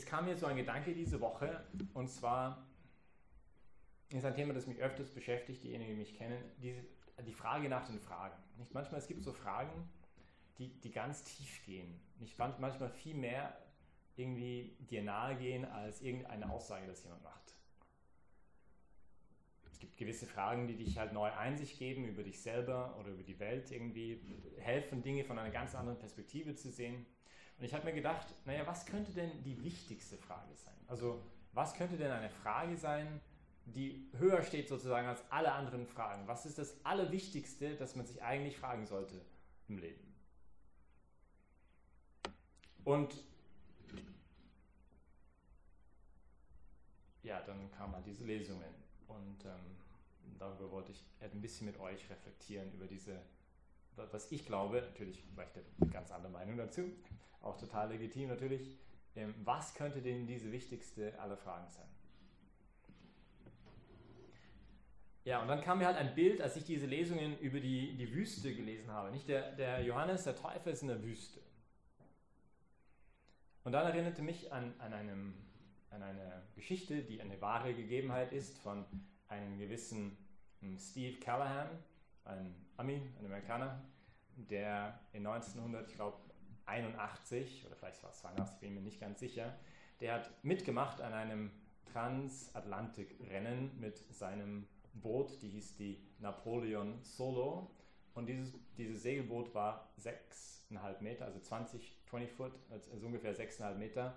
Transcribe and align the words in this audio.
es 0.00 0.06
kam 0.06 0.24
mir 0.24 0.36
so 0.36 0.46
ein 0.46 0.56
Gedanke 0.56 0.94
diese 0.94 1.20
Woche, 1.20 1.62
und 1.92 2.08
zwar 2.08 2.66
ist 4.08 4.24
ein 4.24 4.34
Thema, 4.34 4.54
das 4.54 4.66
mich 4.66 4.78
öfters 4.78 5.10
beschäftigt, 5.10 5.62
diejenigen, 5.62 5.92
die 5.92 5.98
mich 5.98 6.16
kennen, 6.16 6.42
die, 6.62 6.74
die 7.26 7.34
Frage 7.34 7.68
nach 7.68 7.86
den 7.86 8.00
Fragen. 8.00 8.34
Nicht 8.56 8.72
manchmal, 8.72 9.00
es 9.00 9.06
gibt 9.06 9.22
so 9.22 9.32
Fragen, 9.32 9.90
die, 10.58 10.68
die 10.80 10.90
ganz 10.90 11.22
tief 11.22 11.62
gehen. 11.66 12.00
Nicht 12.18 12.38
manchmal 12.38 12.88
viel 12.88 13.14
mehr 13.14 13.54
irgendwie 14.16 14.74
dir 14.90 15.02
nahe 15.02 15.36
gehen 15.36 15.66
als 15.66 16.00
irgendeine 16.00 16.50
Aussage, 16.50 16.86
das 16.86 17.04
jemand 17.04 17.22
macht. 17.22 17.54
Es 19.70 19.78
gibt 19.78 19.98
gewisse 19.98 20.26
Fragen, 20.26 20.66
die 20.66 20.76
dich 20.76 20.98
halt 20.98 21.12
neue 21.12 21.36
Einsicht 21.36 21.78
geben 21.78 22.06
über 22.06 22.22
dich 22.22 22.40
selber 22.40 22.96
oder 22.98 23.10
über 23.10 23.22
die 23.22 23.38
Welt 23.38 23.70
irgendwie, 23.70 24.18
helfen, 24.58 25.02
Dinge 25.02 25.24
von 25.24 25.38
einer 25.38 25.50
ganz 25.50 25.74
anderen 25.74 25.98
Perspektive 25.98 26.54
zu 26.54 26.70
sehen. 26.70 27.06
Und 27.60 27.66
ich 27.66 27.74
habe 27.74 27.84
mir 27.84 27.92
gedacht, 27.92 28.26
naja, 28.46 28.66
was 28.66 28.86
könnte 28.86 29.12
denn 29.12 29.42
die 29.42 29.62
wichtigste 29.62 30.16
Frage 30.16 30.56
sein? 30.56 30.72
Also, 30.86 31.20
was 31.52 31.74
könnte 31.74 31.98
denn 31.98 32.10
eine 32.10 32.30
Frage 32.30 32.74
sein, 32.78 33.20
die 33.66 34.08
höher 34.16 34.42
steht 34.42 34.66
sozusagen 34.66 35.06
als 35.06 35.22
alle 35.30 35.52
anderen 35.52 35.86
Fragen? 35.86 36.26
Was 36.26 36.46
ist 36.46 36.56
das 36.56 36.74
Allerwichtigste, 36.86 37.76
das 37.76 37.96
man 37.96 38.06
sich 38.06 38.22
eigentlich 38.22 38.56
fragen 38.56 38.86
sollte 38.86 39.20
im 39.68 39.76
Leben? 39.76 40.00
Und 42.84 43.14
ja, 47.22 47.42
dann 47.42 47.70
kamen 47.72 47.94
halt 47.94 48.06
diese 48.06 48.24
Lesungen 48.24 48.74
und 49.06 49.44
ähm, 49.44 49.76
darüber 50.38 50.70
wollte 50.70 50.92
ich 50.92 51.04
ein 51.20 51.42
bisschen 51.42 51.66
mit 51.66 51.78
euch 51.78 52.08
reflektieren, 52.08 52.72
über 52.72 52.86
diese, 52.86 53.20
was 53.96 54.30
ich 54.32 54.46
glaube, 54.46 54.80
natürlich 54.80 55.22
vielleicht 55.34 55.56
eine 55.56 55.90
ganz 55.90 56.10
andere 56.10 56.32
Meinung 56.32 56.56
dazu, 56.56 56.82
auch 57.42 57.56
total 57.58 57.90
legitim 57.90 58.28
natürlich, 58.28 58.78
ähm, 59.16 59.34
was 59.44 59.74
könnte 59.74 60.00
denn 60.00 60.26
diese 60.26 60.52
wichtigste 60.52 61.18
aller 61.20 61.36
Fragen 61.36 61.68
sein? 61.68 61.88
Ja, 65.24 65.42
und 65.42 65.48
dann 65.48 65.60
kam 65.60 65.78
mir 65.78 65.86
halt 65.86 65.98
ein 65.98 66.14
Bild, 66.14 66.40
als 66.40 66.56
ich 66.56 66.64
diese 66.64 66.86
Lesungen 66.86 67.38
über 67.40 67.60
die, 67.60 67.94
die 67.96 68.12
Wüste 68.12 68.54
gelesen 68.54 68.90
habe. 68.90 69.10
Nicht 69.10 69.28
der, 69.28 69.52
der 69.52 69.82
Johannes, 69.82 70.24
der 70.24 70.34
Täufer 70.34 70.70
ist 70.70 70.82
in 70.82 70.88
der 70.88 71.02
Wüste. 71.02 71.40
Und 73.64 73.72
dann 73.72 73.86
erinnerte 73.86 74.22
mich 74.22 74.50
an, 74.50 74.74
an, 74.78 74.94
einem, 74.94 75.34
an 75.90 76.02
eine 76.02 76.42
Geschichte, 76.54 77.02
die 77.02 77.20
eine 77.20 77.38
wahre 77.40 77.74
Gegebenheit 77.74 78.32
ist 78.32 78.58
von 78.58 78.86
einem 79.28 79.58
gewissen 79.58 80.16
hm, 80.60 80.78
Steve 80.78 81.18
Callahan, 81.20 81.68
ein 82.24 82.54
Ami, 82.76 83.02
ein 83.18 83.26
Amerikaner, 83.26 83.82
der 84.36 85.00
in 85.12 85.26
1900, 85.26 85.88
ich 85.88 85.94
glaube 85.94 86.18
81 86.66 87.66
oder 87.66 87.76
vielleicht 87.76 88.02
war 88.02 88.10
es 88.10 88.18
82, 88.18 88.58
bin 88.60 88.68
ich 88.70 88.74
mir 88.74 88.82
nicht 88.82 89.00
ganz 89.00 89.20
sicher, 89.20 89.54
der 90.00 90.14
hat 90.14 90.30
mitgemacht 90.44 91.00
an 91.00 91.12
einem 91.12 91.50
Transatlantikrennen 91.92 93.78
mit 93.78 93.98
seinem 94.12 94.66
Boot, 94.94 95.42
die 95.42 95.48
hieß 95.48 95.76
die 95.76 96.00
Napoleon 96.18 96.98
Solo. 97.02 97.70
Und 98.14 98.26
dieses, 98.26 98.54
dieses 98.76 99.02
Segelboot 99.02 99.54
war 99.54 99.92
6,5 100.00 101.00
Meter, 101.00 101.26
also 101.26 101.38
20, 101.38 101.96
20 102.06 102.32
Foot, 102.32 102.52
also 102.70 103.06
ungefähr 103.06 103.34
6,5 103.34 103.74
Meter 103.74 104.14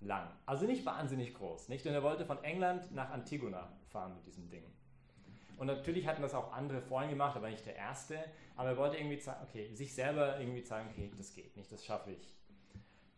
lang. 0.00 0.28
Also 0.46 0.66
nicht 0.66 0.84
wahnsinnig 0.84 1.34
groß. 1.34 1.68
Nicht? 1.68 1.86
Und 1.86 1.94
er 1.94 2.02
wollte 2.02 2.26
von 2.26 2.42
England 2.44 2.92
nach 2.92 3.10
Antigona 3.10 3.72
fahren 3.88 4.14
mit 4.14 4.26
diesem 4.26 4.48
Ding. 4.50 4.64
Und 5.58 5.66
natürlich 5.66 6.06
hatten 6.06 6.22
das 6.22 6.34
auch 6.34 6.52
andere 6.52 6.80
vorhin 6.82 7.10
gemacht, 7.10 7.36
aber 7.36 7.48
nicht 7.48 7.66
der 7.66 7.76
Erste. 7.76 8.18
Aber 8.56 8.70
er 8.70 8.76
wollte 8.76 8.96
irgendwie 8.96 9.18
zeigen, 9.18 9.40
okay, 9.48 9.74
sich 9.74 9.94
selber 9.94 10.38
irgendwie 10.40 10.62
zeigen, 10.62 10.88
okay, 10.90 11.10
das 11.16 11.34
geht 11.34 11.56
nicht, 11.56 11.70
das 11.70 11.84
schaffe 11.84 12.12
ich. 12.12 12.36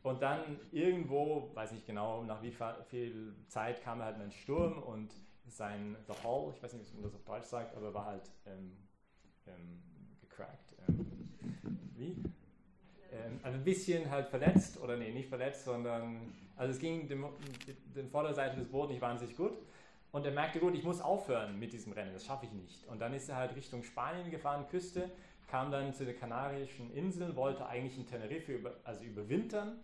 Und 0.02 0.22
dann 0.22 0.60
irgendwo, 0.70 1.50
weiß 1.54 1.72
nicht 1.72 1.86
genau, 1.86 2.22
nach 2.22 2.40
wie 2.42 2.52
viel 2.88 3.34
Zeit 3.48 3.82
kam 3.82 4.00
halt 4.00 4.16
in 4.16 4.22
einen 4.22 4.30
Sturm 4.30 4.80
und 4.82 5.12
sein 5.48 5.96
The 6.06 6.14
Hall, 6.22 6.52
ich 6.54 6.62
weiß 6.62 6.74
nicht, 6.74 6.92
wie 6.92 6.96
man 6.96 7.04
das 7.04 7.14
auf 7.14 7.24
Deutsch 7.24 7.46
sagt, 7.46 7.76
aber 7.76 7.92
war 7.92 8.06
halt 8.06 8.30
ähm, 8.46 8.76
ähm, 9.46 9.82
gecrackt. 10.20 10.76
Ähm, 10.88 11.28
wie? 11.96 12.22
Ähm, 13.12 13.40
also 13.42 13.58
ein 13.58 13.64
bisschen 13.64 14.10
halt 14.10 14.28
verletzt, 14.28 14.80
oder 14.80 14.96
nee, 14.96 15.12
nicht 15.12 15.28
verletzt, 15.28 15.64
sondern, 15.64 16.32
also 16.56 16.72
es 16.72 16.78
ging 16.78 17.08
dem, 17.08 17.26
dem 17.94 18.08
Vorderseite 18.08 18.56
des 18.56 18.68
Bootes 18.68 18.90
nicht 18.90 19.02
wahnsinnig 19.02 19.36
gut. 19.36 19.58
Und 20.16 20.24
er 20.24 20.32
merkte, 20.32 20.60
gut, 20.60 20.74
ich 20.74 20.82
muss 20.82 21.02
aufhören 21.02 21.58
mit 21.58 21.74
diesem 21.74 21.92
Rennen, 21.92 22.14
das 22.14 22.24
schaffe 22.24 22.46
ich 22.46 22.52
nicht. 22.52 22.86
Und 22.86 23.00
dann 23.00 23.12
ist 23.12 23.28
er 23.28 23.36
halt 23.36 23.54
Richtung 23.54 23.82
Spanien 23.82 24.30
gefahren, 24.30 24.66
Küste, 24.70 25.10
kam 25.46 25.70
dann 25.70 25.92
zu 25.92 26.06
den 26.06 26.18
Kanarischen 26.18 26.90
Inseln, 26.94 27.36
wollte 27.36 27.66
eigentlich 27.66 27.98
in 27.98 28.06
Tenerife 28.06 28.54
über, 28.54 28.76
also 28.82 29.04
überwintern. 29.04 29.78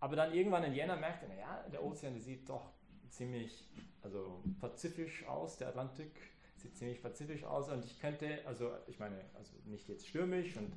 Aber 0.00 0.16
dann 0.16 0.34
irgendwann 0.34 0.64
in 0.64 0.74
Jänner 0.74 0.96
merkte 0.96 1.26
er, 1.26 1.36
naja, 1.36 1.64
der 1.72 1.84
Ozean 1.84 2.14
der 2.14 2.22
sieht 2.22 2.48
doch 2.48 2.72
ziemlich 3.10 3.64
also 4.02 4.42
pazifisch 4.60 5.24
aus, 5.28 5.56
der 5.56 5.68
Atlantik 5.68 6.10
sieht 6.56 6.76
ziemlich 6.76 7.00
pazifisch 7.00 7.44
aus 7.44 7.68
und 7.68 7.84
ich 7.84 8.00
könnte, 8.00 8.40
also 8.44 8.72
ich 8.88 8.98
meine, 8.98 9.20
also 9.34 9.52
nicht 9.66 9.88
jetzt 9.88 10.08
stürmisch 10.08 10.56
und, 10.56 10.72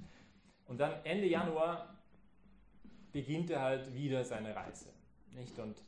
und 0.67 0.77
dann 0.77 1.03
Ende 1.03 1.25
Januar 1.25 1.95
beginnt 3.11 3.49
er 3.49 3.63
halt 3.63 3.95
wieder 3.95 4.23
seine 4.23 4.55
Reise. 4.55 4.93
Nicht? 5.31 5.57
Und 5.57 5.81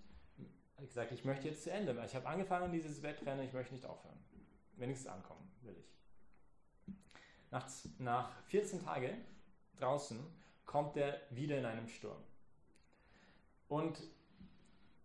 gesagt, 0.87 1.11
ich 1.11 1.25
möchte 1.25 1.47
jetzt 1.47 1.63
zu 1.63 1.71
Ende. 1.71 2.01
Ich 2.05 2.15
habe 2.15 2.27
angefangen 2.27 2.71
dieses 2.71 3.01
Wettrennen, 3.03 3.45
ich 3.45 3.53
möchte 3.53 3.73
nicht 3.73 3.85
aufhören. 3.85 4.17
Wenigstens 4.77 5.11
ankommen, 5.11 5.49
will 5.61 5.75
ich. 5.77 6.93
Nach, 7.51 7.67
nach 7.97 8.43
14 8.43 8.83
Tagen 8.83 9.17
draußen 9.77 10.19
kommt 10.65 10.97
er 10.97 11.19
wieder 11.31 11.57
in 11.57 11.65
einem 11.65 11.87
Sturm. 11.87 12.21
Und 13.67 13.99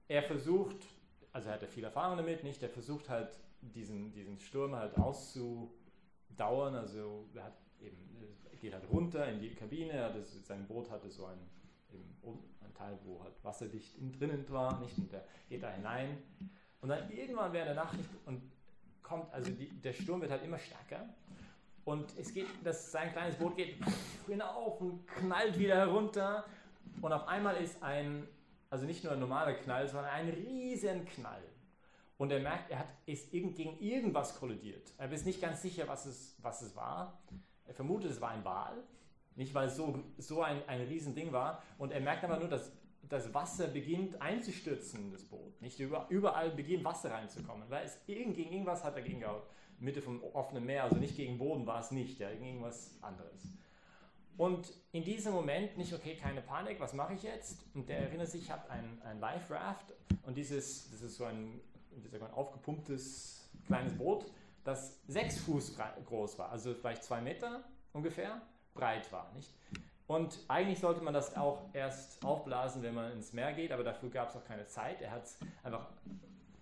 er 0.09 0.23
versucht 0.23 0.87
also 1.35 1.49
er 1.49 1.55
hat 1.55 1.63
ja 1.63 1.69
viel 1.69 1.85
Erfahrung 1.85 2.17
damit, 2.17 2.45
nicht? 2.45 2.63
Er 2.63 2.71
versucht 2.71 3.09
halt 3.09 3.37
diesen, 3.61 4.13
diesen 4.13 4.39
Sturm 4.39 4.77
halt 4.77 4.97
auszudauern, 4.97 6.77
also 6.77 7.29
er 7.35 7.45
hat 7.45 7.59
eben, 7.81 7.99
geht 8.61 8.73
halt 8.73 8.89
runter 8.89 9.29
in 9.29 9.41
die 9.41 9.51
Kabine, 9.51 10.05
hat 10.05 10.15
es, 10.15 10.47
sein 10.47 10.65
Boot 10.69 10.91
hatte 10.93 11.11
so 11.11 11.27
ein, 11.27 11.39
eben, 11.95 12.17
ein 12.61 12.75
Teil, 12.75 12.99
wo 13.05 13.23
halt 13.23 13.35
wasserdicht 13.43 13.95
drinnen 14.19 14.45
war, 14.49 14.81
nicht? 14.81 14.97
Und 14.99 15.13
der 15.13 15.25
geht 15.49 15.63
da 15.63 15.71
hinein 15.71 16.19
und 16.81 16.89
dann 16.89 17.11
irgendwann 17.11 17.53
während 17.53 17.69
der 17.69 17.77
Nacht 17.77 17.99
und 18.27 18.43
kommt, 19.03 19.33
also 19.33 19.51
die, 19.51 19.69
der 19.69 19.93
Sturm 19.93 20.21
wird 20.21 20.31
halt 20.31 20.45
immer 20.45 20.59
stärker 20.59 21.09
und 21.85 22.07
es 22.19 22.33
geht, 22.33 22.47
das, 22.63 22.91
sein 22.91 23.13
kleines 23.13 23.37
Boot 23.37 23.57
geht 23.57 23.77
hinauf 24.27 24.81
und 24.81 25.07
knallt 25.07 25.59
wieder 25.59 25.77
herunter 25.77 26.45
und 27.03 27.13
auf 27.13 27.29
einmal 27.29 27.57
ist 27.57 27.83
ein 27.83 28.27
also 28.75 28.87
nicht 28.87 29.05
nur 29.05 29.13
ein 29.13 29.21
normaler 29.21 29.55
Knall, 29.55 29.87
sondern 29.87 30.07
ein 30.07 30.29
riesen 30.31 31.05
Knall. 31.05 31.45
Und 32.17 32.33
er 32.33 32.41
merkt, 32.41 32.73
er 32.73 32.81
hat, 32.81 32.89
ist 33.07 33.31
gegen 33.31 33.79
irgendwas 33.79 34.37
kollidiert. 34.37 34.93
Er 34.99 35.13
ist 35.13 35.25
nicht 35.25 35.41
ganz 35.41 35.63
sicher, 35.63 35.87
was 35.87 36.07
es, 36.07 36.35
was 36.43 36.61
es 36.61 36.75
war. 36.75 37.23
Er 37.67 37.75
vermutet, 37.75 38.11
es 38.11 38.21
war 38.21 38.31
ein 38.31 38.45
Wal. 38.45 38.83
Nicht, 39.37 39.55
weil 39.55 39.69
es 39.69 39.77
so, 39.77 40.03
so 40.19 40.43
ein, 40.43 40.67
ein 40.69 40.83
Riesending 40.83 41.33
war. 41.33 41.63
Und 41.79 41.93
er 41.93 42.01
merkt 42.01 42.25
aber 42.25 42.39
nur, 42.39 42.49
dass 42.49 42.73
das 43.09 43.33
Wasser 43.35 43.69
beginnt 43.69 44.21
einzustürzen, 44.21 45.13
das 45.13 45.25
Boot. 45.25 45.61
Nicht 45.61 45.79
überall 45.81 46.51
beginnt 46.51 46.85
Wasser 46.85 47.11
reinzukommen. 47.11 47.69
Weil 47.69 47.85
es 47.85 47.99
gegen 48.07 48.35
irgendwas 48.35 48.85
hat 48.85 48.97
er 48.97 49.03
gegen 49.03 49.25
Mitte 49.79 50.03
vom 50.03 50.23
offenen 50.33 50.65
Meer, 50.65 50.85
also 50.85 50.97
nicht 50.97 51.17
gegen 51.17 51.39
Boden 51.39 51.67
war 51.67 51.81
es 51.81 51.91
nicht, 51.91 52.19
ja, 52.19 52.31
gegen 52.31 52.45
irgendwas 52.45 52.97
anderes. 53.03 53.53
Und 54.37 54.73
in 54.93 55.05
diesem 55.05 55.33
Moment 55.33 55.77
nicht, 55.77 55.93
okay, 55.93 56.17
keine 56.17 56.41
Panik, 56.41 56.81
was 56.81 56.93
mache 56.93 57.15
ich 57.15 57.23
jetzt? 57.23 57.65
Und 57.75 57.89
der 57.89 57.99
erinnert 57.99 58.29
sich, 58.29 58.43
ich 58.43 58.51
habe 58.51 58.69
ein, 58.71 59.01
ein 59.05 59.21
Life 59.21 59.55
Raft 59.55 59.93
und 60.27 60.37
dieses, 60.37 60.91
das 60.91 61.03
ist 61.03 61.17
so 61.17 61.25
ein, 61.25 61.61
ein 62.13 62.33
aufgepumptes 62.33 63.49
kleines 63.67 63.97
Boot, 63.97 64.27
das 64.65 64.99
sechs 65.07 65.39
Fuß 65.41 65.77
groß 66.07 66.39
war, 66.39 66.51
also 66.51 66.75
vielleicht 66.75 67.05
zwei 67.05 67.21
Meter 67.21 67.63
ungefähr 67.93 68.43
breit 68.75 69.11
war. 69.13 69.33
Nicht? 69.35 69.53
Und 70.07 70.39
eigentlich 70.49 70.81
sollte 70.81 71.01
man 71.01 71.15
das 71.15 71.37
auch 71.37 71.63
erst 71.73 72.23
aufblasen, 72.25 72.83
wenn 72.83 72.95
man 72.95 73.13
ins 73.13 73.33
Meer 73.33 73.53
geht, 73.55 73.73
aber 73.73 73.85
dafür 73.85 74.11
gab 74.11 74.29
es 74.29 74.37
auch 74.37 74.45
keine 74.45 74.67
Zeit. 74.67 75.01
Er 75.01 75.13
hat 75.13 75.25
einfach 75.63 75.89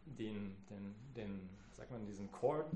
den, 0.07 0.57
den, 0.71 0.95
den, 1.17 1.49
sagt 1.73 1.91
man, 1.91 2.07
diesen 2.07 2.31
Cord, 2.31 2.67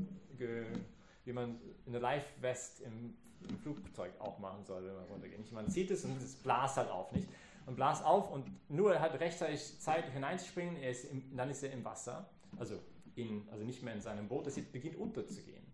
wie 1.24 1.32
man 1.32 1.60
in 1.86 1.92
der 1.92 2.00
Life 2.00 2.26
Vest 2.40 2.80
im 2.80 3.14
im 3.48 3.58
Flugzeug 3.58 4.12
auch 4.18 4.38
machen 4.38 4.64
soll, 4.64 4.84
wenn 4.84 4.94
man 4.94 5.04
runtergeht. 5.04 5.52
man 5.52 5.68
zieht 5.68 5.90
es 5.90 6.04
und 6.04 6.20
es 6.22 6.34
blast 6.36 6.76
halt 6.76 6.90
auf, 6.90 7.12
nicht? 7.12 7.28
Und 7.66 7.76
blast 7.76 8.04
auf 8.04 8.30
und 8.30 8.46
nur 8.70 8.98
hat 9.00 9.18
rechtzeitig 9.18 9.80
Zeit 9.80 10.10
hineinzuspringen, 10.12 10.76
er 10.76 10.90
ist 10.90 11.04
im, 11.10 11.36
dann 11.36 11.50
ist 11.50 11.62
er 11.62 11.72
im 11.72 11.84
Wasser, 11.84 12.28
also, 12.58 12.78
in, 13.16 13.48
also 13.50 13.64
nicht 13.64 13.82
mehr 13.82 13.94
in 13.94 14.00
seinem 14.00 14.28
Boot, 14.28 14.46
es 14.46 14.60
beginnt 14.60 14.96
unterzugehen. 14.96 15.64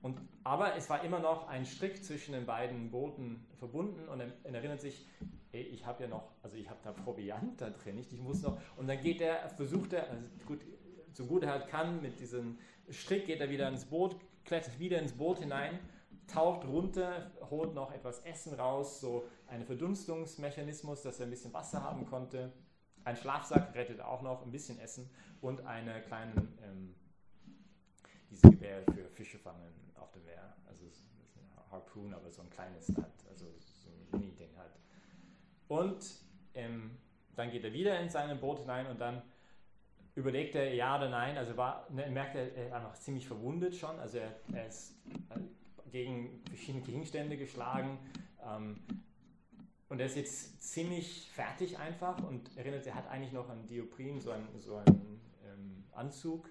Und, 0.00 0.20
aber 0.44 0.76
es 0.76 0.88
war 0.90 1.02
immer 1.04 1.18
noch 1.18 1.48
ein 1.48 1.66
Strick 1.66 2.04
zwischen 2.04 2.32
den 2.32 2.46
beiden 2.46 2.90
Booten 2.90 3.46
verbunden 3.58 4.08
und 4.08 4.20
er, 4.20 4.32
er 4.44 4.54
erinnert 4.54 4.80
sich, 4.80 5.06
ey, 5.52 5.62
ich 5.62 5.84
habe 5.86 6.04
ja 6.04 6.08
noch, 6.08 6.30
also 6.42 6.56
ich 6.56 6.68
habe 6.68 6.78
da 6.84 6.92
Proviant 6.92 7.60
da 7.60 7.70
drin, 7.70 7.96
nicht? 7.96 8.12
Ich 8.12 8.20
muss 8.20 8.42
noch, 8.42 8.58
und 8.76 8.86
dann 8.86 9.00
geht 9.00 9.20
er, 9.20 9.48
versucht 9.50 9.92
er, 9.92 10.10
also 10.10 10.22
gut, 10.46 10.60
so 11.12 11.26
gut 11.26 11.42
er 11.42 11.50
halt 11.50 11.68
kann, 11.68 12.00
mit 12.02 12.20
diesem 12.20 12.58
Strick 12.90 13.26
geht 13.26 13.40
er 13.40 13.50
wieder 13.50 13.68
ins 13.68 13.86
Boot, 13.86 14.16
klettert 14.44 14.78
wieder 14.78 14.98
ins 15.00 15.12
Boot 15.12 15.38
hinein 15.38 15.78
taucht 16.26 16.66
runter, 16.66 17.30
holt 17.50 17.74
noch 17.74 17.92
etwas 17.92 18.20
Essen 18.20 18.54
raus, 18.54 19.00
so 19.00 19.28
ein 19.48 19.64
Verdunstungsmechanismus, 19.64 21.02
dass 21.02 21.20
er 21.20 21.26
ein 21.26 21.30
bisschen 21.30 21.52
Wasser 21.52 21.82
haben 21.82 22.06
konnte. 22.06 22.52
ein 23.04 23.16
Schlafsack 23.16 23.74
rettet 23.74 24.00
auch 24.00 24.22
noch, 24.22 24.42
ein 24.42 24.50
bisschen 24.50 24.78
Essen 24.78 25.10
und 25.42 25.66
eine 25.66 26.00
kleine, 26.02 26.32
ähm, 26.62 26.94
diese 28.30 28.50
Gewehre 28.50 28.82
für 28.92 29.08
Fische 29.10 29.38
fangen 29.38 29.83
auf 29.96 30.10
dem 30.12 30.24
Meer. 30.24 30.54
Also 30.66 30.84
das 30.86 30.96
ist 30.96 31.38
eine 31.38 31.70
Harpoon, 31.70 32.14
aber 32.14 32.30
so 32.30 32.42
ein 32.42 32.50
kleines 32.50 32.88
halt, 32.88 33.26
also 33.28 33.46
so 33.58 33.90
ein 33.90 34.20
Mini-Ding 34.20 34.56
halt. 34.56 34.72
Und 35.68 36.04
ähm, 36.54 36.98
dann 37.34 37.50
geht 37.50 37.64
er 37.64 37.72
wieder 37.72 37.98
in 38.00 38.08
sein 38.08 38.38
Boot 38.40 38.60
hinein 38.60 38.86
und 38.86 39.00
dann 39.00 39.22
überlegt 40.14 40.54
er 40.54 40.72
ja 40.74 40.96
oder 40.96 41.08
nein. 41.08 41.36
Also 41.36 41.56
war, 41.56 41.86
ne, 41.90 42.08
merkt 42.10 42.36
er, 42.36 42.54
er 42.54 42.66
ist 42.66 42.72
einfach 42.72 42.94
ziemlich 42.94 43.26
verwundet 43.26 43.74
schon. 43.74 43.98
Also 43.98 44.18
er, 44.18 44.34
er 44.52 44.68
ist 44.68 44.94
äh, 45.30 45.40
gegen 45.90 46.42
verschiedene 46.48 46.84
Gegenstände 46.84 47.36
geschlagen. 47.36 47.98
Ähm, 48.44 48.80
und 49.88 50.00
er 50.00 50.06
ist 50.06 50.16
jetzt 50.16 50.62
ziemlich 50.62 51.30
fertig 51.30 51.78
einfach 51.78 52.22
und 52.22 52.56
erinnert, 52.56 52.86
er 52.86 52.94
hat 52.94 53.08
eigentlich 53.08 53.32
noch 53.32 53.48
einen 53.48 53.66
Dioprin, 53.66 54.20
so 54.20 54.30
einen, 54.30 54.48
so 54.60 54.76
einen 54.76 55.20
ähm, 55.44 55.84
Anzug 55.92 56.48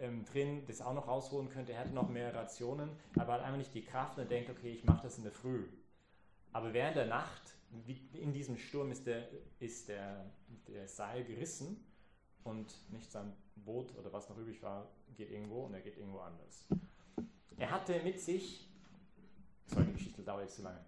ähm, 0.00 0.24
drin, 0.24 0.62
das 0.66 0.80
auch 0.80 0.94
noch 0.94 1.08
rausholen 1.08 1.48
könnte. 1.48 1.72
Er 1.72 1.80
hatte 1.80 1.94
noch 1.94 2.08
mehr 2.08 2.34
Rationen, 2.34 2.90
aber 3.16 3.34
hat 3.34 3.42
einfach 3.42 3.58
nicht 3.58 3.74
die 3.74 3.84
Kraft 3.84 4.18
und 4.18 4.30
denkt, 4.30 4.50
okay, 4.50 4.72
ich 4.72 4.84
mache 4.84 5.02
das 5.02 5.18
in 5.18 5.24
der 5.24 5.32
Früh. 5.32 5.64
Aber 6.52 6.72
während 6.72 6.96
der 6.96 7.06
Nacht, 7.06 7.42
in 8.12 8.32
diesem 8.32 8.56
Sturm, 8.56 8.92
ist 8.92 9.06
der, 9.06 9.28
ist 9.58 9.88
der, 9.88 10.24
der 10.68 10.86
Seil 10.86 11.24
gerissen 11.24 11.84
und 12.44 12.72
nicht 12.92 13.10
sein 13.10 13.32
Boot 13.56 13.92
oder 13.98 14.12
was 14.12 14.28
noch 14.28 14.38
übrig 14.38 14.62
war, 14.62 14.86
geht 15.16 15.30
irgendwo 15.30 15.64
und 15.64 15.74
er 15.74 15.80
geht 15.80 15.96
irgendwo 15.96 16.18
anders. 16.18 16.66
Er 17.56 17.70
hatte 17.70 18.00
mit 18.02 18.20
sich, 18.20 18.68
sorry, 19.66 19.86
die 19.86 19.94
Geschichte 19.94 20.22
dauert 20.22 20.42
jetzt 20.42 20.56
zu 20.56 20.62
lange, 20.62 20.84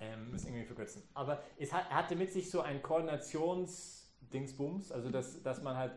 ähm, 0.00 0.30
müssen 0.30 0.46
irgendwie 0.48 0.66
verkürzen, 0.66 1.02
aber 1.14 1.42
es 1.58 1.72
hat, 1.72 1.90
er 1.90 1.96
hatte 1.96 2.14
mit 2.14 2.32
sich 2.32 2.48
so 2.50 2.60
ein 2.60 2.82
Koordinationsdingsbums, 2.82 4.92
also 4.92 5.10
dass, 5.10 5.42
dass 5.42 5.60
man 5.62 5.76
halt 5.76 5.92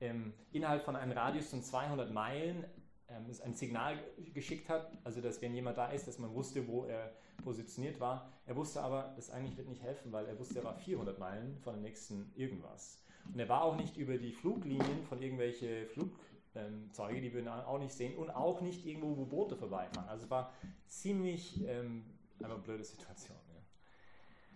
ähm, 0.00 0.32
innerhalb 0.52 0.84
von 0.84 0.96
einem 0.96 1.12
Radius 1.12 1.50
von 1.50 1.62
200 1.62 2.12
Meilen 2.12 2.64
ähm, 3.08 3.26
ein 3.44 3.54
Signal 3.54 3.98
geschickt 4.34 4.68
hat, 4.68 4.90
also 5.04 5.20
dass 5.20 5.40
wenn 5.42 5.54
jemand 5.54 5.78
da 5.78 5.88
ist, 5.88 6.06
dass 6.06 6.18
man 6.18 6.34
wusste, 6.34 6.66
wo 6.68 6.84
er 6.84 7.12
positioniert 7.42 8.00
war. 8.00 8.32
Er 8.46 8.56
wusste 8.56 8.82
aber, 8.82 9.12
das 9.16 9.30
eigentlich 9.30 9.56
wird 9.56 9.68
nicht 9.68 9.82
helfen, 9.82 10.12
weil 10.12 10.26
er 10.26 10.38
wusste, 10.38 10.58
er 10.58 10.64
war 10.64 10.74
400 10.74 11.18
Meilen 11.18 11.58
von 11.60 11.74
dem 11.74 11.82
nächsten 11.82 12.32
irgendwas. 12.34 13.02
Und 13.32 13.38
er 13.38 13.48
war 13.48 13.62
auch 13.62 13.76
nicht 13.76 13.96
über 13.96 14.18
die 14.18 14.32
Fluglinien 14.32 15.04
von 15.04 15.22
irgendwelche 15.22 15.86
Flugzeuge, 15.86 17.20
die 17.20 17.32
wir 17.32 17.68
auch 17.68 17.78
nicht 17.78 17.92
sehen, 17.92 18.16
und 18.16 18.30
auch 18.30 18.60
nicht 18.60 18.84
irgendwo, 18.86 19.16
wo 19.16 19.24
Boote 19.24 19.56
vorbeifahren. 19.56 20.08
Also 20.08 20.24
es 20.24 20.30
war 20.30 20.52
ziemlich 20.86 21.64
ähm, 21.66 22.04
eine 22.42 22.56
blöde 22.56 22.84
Situation. 22.84 23.36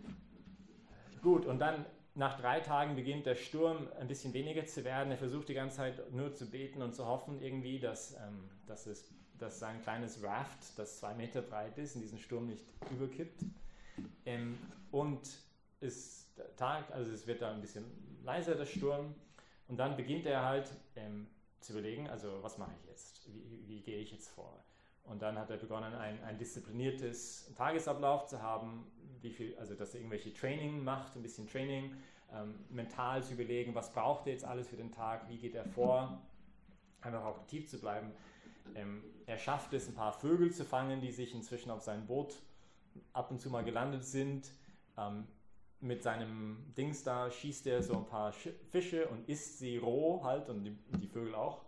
Ja. 0.02 0.10
Gut, 1.22 1.46
und 1.46 1.58
dann 1.58 1.86
nach 2.14 2.38
drei 2.38 2.60
Tagen 2.60 2.94
beginnt 2.94 3.26
der 3.26 3.34
Sturm 3.34 3.88
ein 3.98 4.06
bisschen 4.06 4.34
weniger 4.34 4.66
zu 4.66 4.84
werden. 4.84 5.10
Er 5.10 5.18
versucht 5.18 5.48
die 5.48 5.54
ganze 5.54 5.76
Zeit 5.76 6.12
nur 6.12 6.34
zu 6.34 6.50
beten 6.50 6.82
und 6.82 6.94
zu 6.94 7.06
hoffen 7.06 7.40
irgendwie, 7.40 7.78
dass, 7.78 8.14
ähm, 8.14 8.50
dass, 8.66 8.86
es, 8.86 9.10
dass 9.38 9.58
sein 9.58 9.80
kleines 9.82 10.22
Raft, 10.22 10.58
das 10.76 10.98
zwei 10.98 11.14
Meter 11.14 11.40
breit 11.40 11.78
ist, 11.78 11.94
in 11.94 12.02
diesen 12.02 12.18
Sturm 12.18 12.46
nicht 12.46 12.66
überkippt. 12.90 13.44
Ähm, 14.26 14.58
und 14.90 15.20
es, 15.80 16.30
Tag, 16.56 16.90
also 16.92 17.10
es 17.10 17.26
wird 17.26 17.42
da 17.42 17.52
ein 17.52 17.60
bisschen 17.60 17.84
leiser, 18.24 18.54
der 18.54 18.66
Sturm. 18.66 19.14
Und 19.68 19.78
dann 19.78 19.96
beginnt 19.96 20.26
er 20.26 20.44
halt 20.44 20.70
ähm, 20.96 21.26
zu 21.60 21.72
überlegen, 21.72 22.08
also 22.08 22.42
was 22.42 22.58
mache 22.58 22.72
ich 22.80 22.88
jetzt? 22.88 23.26
Wie, 23.32 23.66
wie, 23.68 23.80
gehe 23.80 23.98
ich 23.98 24.12
jetzt 24.12 24.28
vor? 24.28 24.62
Und 25.04 25.22
dann 25.22 25.38
hat 25.38 25.50
er 25.50 25.56
begonnen, 25.56 25.94
ein, 25.94 26.22
ein 26.24 26.38
diszipliniertes 26.38 27.52
Tagesablauf 27.56 28.26
zu 28.26 28.40
haben, 28.40 28.86
wie 29.20 29.30
viel, 29.30 29.56
also 29.58 29.74
dass 29.74 29.94
er 29.94 30.00
irgendwelche 30.00 30.32
Training 30.32 30.82
macht, 30.82 31.16
ein 31.16 31.22
bisschen 31.22 31.46
Training, 31.46 31.94
ähm, 32.32 32.54
mental 32.70 33.22
zu 33.22 33.34
überlegen, 33.34 33.74
was 33.74 33.92
braucht 33.92 34.26
er 34.26 34.32
jetzt 34.32 34.44
alles 34.44 34.68
für 34.68 34.76
den 34.76 34.90
Tag, 34.90 35.28
wie 35.28 35.38
geht 35.38 35.54
er 35.54 35.64
vor, 35.64 36.22
einfach 37.00 37.24
auch 37.24 37.38
aktiv 37.38 37.68
zu 37.68 37.78
bleiben. 37.78 38.12
Ähm, 38.74 39.02
er 39.26 39.38
schafft 39.38 39.72
es, 39.74 39.88
ein 39.88 39.94
paar 39.94 40.12
Vögel 40.12 40.52
zu 40.52 40.64
fangen, 40.64 41.00
die 41.00 41.10
sich 41.10 41.34
inzwischen 41.34 41.70
auf 41.70 41.82
sein 41.82 42.06
Boot 42.06 42.40
ab 43.12 43.30
und 43.30 43.40
zu 43.40 43.50
mal 43.50 43.64
gelandet 43.64 44.04
sind. 44.04 44.50
Ähm, 44.96 45.26
mit 45.80 46.02
seinem 46.02 46.72
Dings 46.76 47.02
da 47.02 47.30
schießt 47.30 47.66
er 47.66 47.82
so 47.82 47.94
ein 47.94 48.06
paar 48.06 48.32
Fische 48.70 49.08
und 49.08 49.28
isst 49.28 49.58
sie 49.58 49.78
roh 49.78 50.22
halt 50.22 50.48
und 50.48 50.64
die, 50.64 50.76
die 50.98 51.08
Vögel 51.08 51.34
auch, 51.34 51.64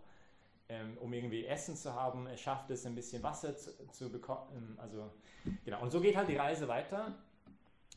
ähm, 0.69 0.97
um 0.97 1.13
irgendwie 1.13 1.45
Essen 1.45 1.75
zu 1.75 1.93
haben. 1.93 2.27
Er 2.27 2.37
schafft 2.37 2.69
es, 2.71 2.85
ein 2.85 2.95
bisschen 2.95 3.21
Wasser 3.23 3.55
zu, 3.55 3.71
zu 3.91 4.11
bekommen. 4.11 4.77
Also, 4.77 5.11
genau. 5.63 5.81
Und 5.81 5.91
so 5.91 6.01
geht 6.01 6.15
halt 6.15 6.29
die 6.29 6.37
Reise 6.37 6.67
weiter. 6.67 7.15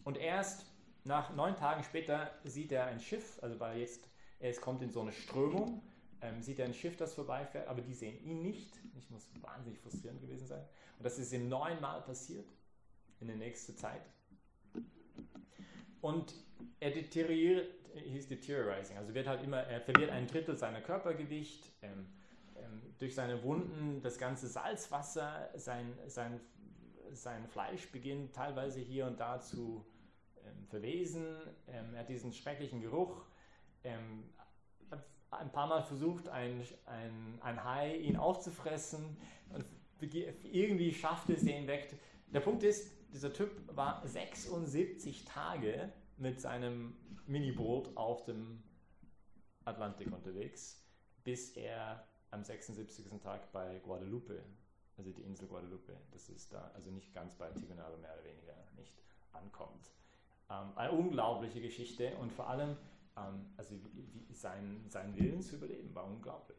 Und 0.04 0.16
erst 0.16 0.66
nach 1.04 1.34
neun 1.34 1.56
Tagen 1.56 1.82
später 1.82 2.30
sieht 2.44 2.72
er 2.72 2.86
ein 2.86 3.00
Schiff, 3.00 3.38
also 3.42 3.58
weil 3.60 3.78
jetzt 3.78 4.08
es 4.40 4.60
kommt 4.60 4.82
in 4.82 4.90
so 4.90 5.00
eine 5.00 5.12
Strömung, 5.12 5.82
ähm, 6.20 6.42
sieht 6.42 6.58
er 6.58 6.66
ein 6.66 6.74
Schiff, 6.74 6.96
das 6.96 7.14
vorbeifährt, 7.14 7.66
aber 7.68 7.80
die 7.80 7.94
sehen 7.94 8.22
ihn 8.24 8.42
nicht. 8.42 8.78
Ich 8.96 9.10
muss 9.10 9.28
wahnsinnig 9.40 9.80
frustrierend 9.80 10.20
gewesen 10.20 10.46
sein. 10.46 10.64
Und 10.98 11.04
das 11.04 11.18
ist 11.18 11.32
ihm 11.32 11.48
neunmal 11.48 12.02
passiert 12.02 12.48
in 13.20 13.28
der 13.28 13.36
nächsten 13.36 13.76
Zeit. 13.76 14.02
Und 16.00 16.34
er 16.80 16.90
deterioriert, 16.90 17.74
he's 17.94 18.28
deteriorizing, 18.28 18.96
also 18.96 19.14
wird 19.14 19.26
halt 19.26 19.42
immer, 19.42 19.58
er 19.58 19.80
verliert 19.80 20.10
ein 20.10 20.26
Drittel 20.28 20.56
seiner 20.56 20.80
Körpergewicht, 20.80 21.72
ähm, 21.82 22.06
ähm, 22.62 22.94
durch 22.98 23.14
seine 23.14 23.42
Wunden 23.42 24.02
das 24.02 24.18
ganze 24.18 24.48
Salzwasser, 24.48 25.50
sein, 25.56 25.98
sein, 26.06 26.40
sein 27.12 27.46
Fleisch 27.48 27.90
beginnt 27.90 28.34
teilweise 28.34 28.80
hier 28.80 29.06
und 29.06 29.18
da 29.20 29.40
zu 29.40 29.84
ähm, 30.44 30.66
verwesen, 30.66 31.26
ähm, 31.68 31.94
er 31.94 32.00
hat 32.00 32.08
diesen 32.08 32.32
schrecklichen 32.32 32.80
Geruch, 32.80 33.24
ähm, 33.84 34.24
ein 35.30 35.52
paar 35.52 35.66
Mal 35.66 35.82
versucht, 35.82 36.28
ein, 36.28 36.64
ein, 36.86 37.38
ein 37.42 37.62
Hai 37.64 37.96
ihn 37.96 38.16
aufzufressen 38.16 39.16
und 39.50 39.64
irgendwie 40.44 40.94
schafft 40.94 41.28
es 41.28 41.42
ihn 41.42 41.66
weg. 41.66 41.98
Der 42.32 42.40
Punkt 42.40 42.62
ist, 42.62 42.90
dieser 43.12 43.32
Typ 43.32 43.50
war 43.74 44.06
76 44.06 45.24
Tage 45.24 45.92
mit 46.16 46.40
seinem 46.40 46.96
Miniboot 47.26 47.96
auf 47.96 48.24
dem 48.24 48.62
Atlantik 49.64 50.12
unterwegs, 50.12 50.82
bis 51.24 51.50
er 51.50 52.06
am 52.30 52.42
76. 52.42 53.06
Tag 53.22 53.52
bei 53.52 53.78
Guadalupe, 53.80 54.42
also 54.96 55.10
die 55.10 55.22
Insel 55.22 55.48
Guadalupe, 55.48 55.96
das 56.12 56.28
ist 56.28 56.52
da, 56.52 56.70
also 56.74 56.90
nicht 56.90 57.14
ganz 57.14 57.34
bei 57.34 57.48
aber 57.48 57.96
mehr 57.98 58.14
oder 58.14 58.24
weniger 58.24 58.54
nicht 58.76 58.96
ankommt. 59.32 59.90
Ähm, 60.50 60.72
eine 60.76 60.92
unglaubliche 60.92 61.60
Geschichte 61.60 62.16
und 62.16 62.32
vor 62.32 62.48
allem, 62.48 62.76
ähm, 63.16 63.46
also 63.56 63.74
wie, 63.94 64.28
wie 64.28 64.34
sein, 64.34 64.84
sein 64.88 65.16
Willen 65.16 65.42
zu 65.42 65.56
überleben 65.56 65.94
war 65.94 66.04
unglaublich. 66.04 66.58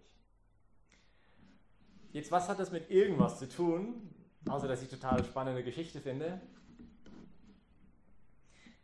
Jetzt, 2.12 2.32
was 2.32 2.50
hat 2.50 2.60
das 2.60 2.72
mit 2.72 2.90
irgendwas 2.90 3.38
zu 3.38 3.48
tun? 3.48 4.10
außer 4.48 4.68
dass 4.68 4.82
ich 4.82 4.90
total 4.90 5.24
spannende 5.24 5.64
Geschichte 5.64 6.00
finde. 6.00 6.40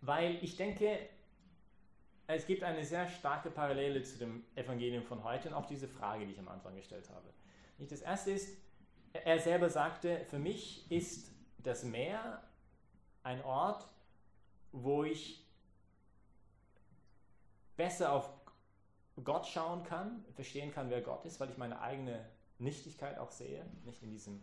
Weil 0.02 0.38
ich 0.44 0.56
denke, 0.56 1.00
es 2.28 2.46
gibt 2.48 2.64
eine 2.64 2.84
sehr 2.84 3.08
starke 3.08 3.52
Parallele 3.52 4.02
zu 4.04 4.18
dem 4.18 4.44
Evangelium 4.56 5.04
von 5.04 5.24
heute 5.24 5.50
und 5.50 5.54
auch 5.54 5.66
diese 5.66 5.88
Frage, 5.88 6.26
die 6.26 6.32
ich 6.32 6.40
am 6.40 6.48
Anfang 6.48 6.76
gestellt 6.76 7.10
habe. 7.10 7.30
Das 7.78 8.02
erste 8.02 8.32
ist, 8.32 8.58
er 9.14 9.40
selber 9.40 9.70
sagte, 9.70 10.26
für 10.30 10.40
mich 10.40 10.90
ist 10.92 11.32
das 11.60 11.84
Meer 11.84 12.44
ein 13.24 13.44
Ort, 13.44 13.88
wo 14.72 15.04
ich 15.04 15.46
besser 17.78 18.12
auf 18.14 18.30
Gott 19.24 19.46
schauen 19.48 19.84
kann, 19.84 20.26
verstehen 20.36 20.72
kann, 20.74 20.90
wer 20.90 21.02
Gott 21.02 21.26
ist, 21.26 21.40
weil 21.40 21.50
ich 21.50 21.58
meine 21.58 21.80
eigene 21.82 22.26
Nichtigkeit 22.60 23.18
auch 23.18 23.32
sehe, 23.32 23.66
nicht 23.86 24.04
in 24.04 24.12
diesem 24.12 24.42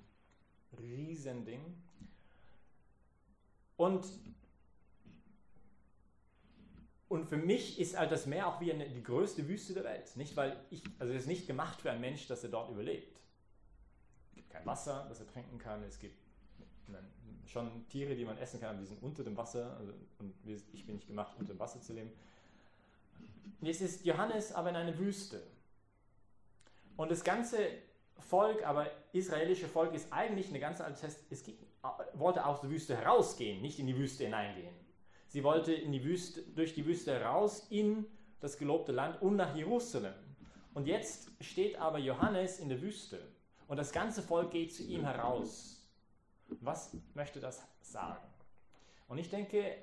Riesending. 0.78 1.60
Und, 3.76 4.06
für 7.26 7.36
mich 7.36 7.78
ist 7.78 7.98
halt 7.98 8.10
das 8.10 8.26
Meer 8.26 8.46
auch 8.46 8.60
wie 8.60 8.72
eine, 8.72 8.88
die 8.88 9.02
größte 9.02 9.46
Wüste 9.48 9.74
der 9.74 9.84
Welt. 9.84 10.16
Nicht, 10.16 10.36
weil 10.36 10.56
ich, 10.70 10.82
also 10.98 11.12
es 11.12 11.22
ist 11.22 11.28
nicht 11.28 11.46
gemacht 11.46 11.80
für 11.80 11.90
einen 11.90 12.00
Mensch, 12.00 12.26
dass 12.26 12.42
er 12.42 12.50
dort 12.50 12.70
überlebt. 12.70 13.20
Es 14.28 14.34
gibt 14.34 14.50
kein 14.50 14.64
Wasser, 14.66 15.06
das 15.08 15.20
er 15.20 15.26
trinken 15.26 15.58
kann. 15.58 15.82
Es 15.82 15.98
gibt 15.98 16.16
schon 17.46 17.86
Tiere, 17.88 18.14
die 18.14 18.24
man 18.24 18.38
essen 18.38 18.60
kann, 18.60 18.70
aber 18.70 18.78
die 18.78 18.86
sind 18.86 19.02
unter 19.02 19.22
dem 19.24 19.36
Wasser. 19.36 19.76
Also, 19.78 19.92
und 20.18 20.34
ich 20.72 20.86
bin 20.86 20.96
nicht 20.96 21.06
gemacht, 21.06 21.34
unter 21.38 21.54
dem 21.54 21.58
Wasser 21.58 21.80
zu 21.80 21.92
leben. 21.92 22.10
Jetzt 23.60 23.80
ist 23.80 24.04
Johannes 24.04 24.52
aber 24.52 24.70
in 24.70 24.76
einer 24.76 24.98
Wüste. 24.98 25.42
Und 26.96 27.10
das 27.10 27.22
ganze 27.22 27.58
Volk, 28.18 28.66
aber 28.66 28.90
israelische 29.12 29.68
Volk 29.68 29.94
ist 29.94 30.12
eigentlich 30.12 30.48
eine 30.48 30.60
ganze 30.60 30.84
alte 30.84 31.00
Test, 31.00 31.24
es 31.30 31.44
wollte 32.14 32.44
aus 32.44 32.60
der 32.60 32.70
Wüste 32.70 32.96
herausgehen, 32.96 33.60
nicht 33.60 33.78
in 33.78 33.86
die 33.86 33.96
Wüste 33.96 34.24
hineingehen. 34.24 34.74
Sie 35.32 35.42
wollte 35.42 35.72
in 35.72 35.92
die 35.92 36.04
Wüste, 36.04 36.42
durch 36.42 36.74
die 36.74 36.84
Wüste 36.84 37.10
heraus 37.18 37.66
in 37.70 38.04
das 38.40 38.58
gelobte 38.58 38.92
Land 38.92 39.22
und 39.22 39.36
nach 39.36 39.56
Jerusalem. 39.56 40.12
Und 40.74 40.86
jetzt 40.86 41.30
steht 41.40 41.76
aber 41.76 41.96
Johannes 41.96 42.60
in 42.60 42.68
der 42.68 42.82
Wüste 42.82 43.18
und 43.66 43.78
das 43.78 43.92
ganze 43.92 44.20
Volk 44.20 44.50
geht 44.50 44.74
zu 44.74 44.82
ihm 44.82 45.04
heraus. 45.04 45.88
Was 46.60 46.94
möchte 47.14 47.40
das 47.40 47.66
sagen? 47.80 48.28
Und 49.08 49.16
ich 49.16 49.30
denke, 49.30 49.78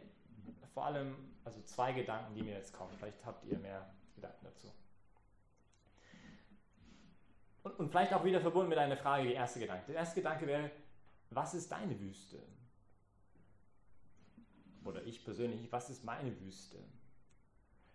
vor 0.75 0.85
allem 0.85 1.15
also 1.43 1.63
zwei 1.63 1.93
Gedanken, 1.93 2.35
die 2.35 2.43
mir 2.43 2.53
jetzt 2.53 2.71
kommen. 2.71 2.91
Vielleicht 2.99 3.25
habt 3.25 3.43
ihr 3.45 3.57
mehr 3.57 3.89
Gedanken 4.13 4.45
dazu. 4.45 4.71
Und, 7.63 7.79
und 7.79 7.89
vielleicht 7.89 8.13
auch 8.13 8.23
wieder 8.23 8.39
verbunden 8.39 8.69
mit 8.69 8.77
einer 8.77 8.97
Frage, 8.97 9.23
die 9.23 9.33
erste 9.33 9.59
Gedanke. 9.59 9.87
Der 9.87 9.95
erste 9.95 10.21
Gedanke 10.21 10.45
wäre, 10.45 10.69
was 11.31 11.55
ist 11.55 11.71
deine 11.71 11.99
Wüste? 11.99 12.37
Oder 14.85 15.03
ich 15.05 15.23
persönlich, 15.23 15.71
was 15.71 15.89
ist 15.89 16.03
meine 16.03 16.39
Wüste? 16.41 16.77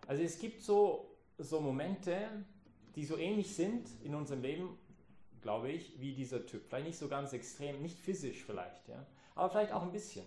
Also 0.07 0.23
es 0.23 0.38
gibt 0.38 0.62
so, 0.62 1.17
so 1.38 1.61
Momente, 1.61 2.45
die 2.95 3.05
so 3.05 3.17
ähnlich 3.17 3.55
sind 3.55 3.88
in 4.03 4.14
unserem 4.14 4.43
Leben, 4.43 4.79
glaube 5.41 5.71
ich, 5.71 5.99
wie 6.00 6.14
dieser 6.14 6.47
Typ. 6.47 6.67
Vielleicht 6.67 6.87
nicht 6.87 6.99
so 6.99 7.09
ganz 7.09 7.33
extrem, 7.33 7.83
nicht 7.83 7.99
physisch 7.99 8.45
vielleicht, 8.45 8.88
ja, 8.88 9.07
aber 9.35 9.50
vielleicht 9.50 9.73
auch 9.73 9.83
ein 9.83 9.93
bisschen. 9.93 10.26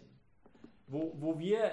Wo, 0.87 1.13
wo 1.15 1.39
wir 1.39 1.71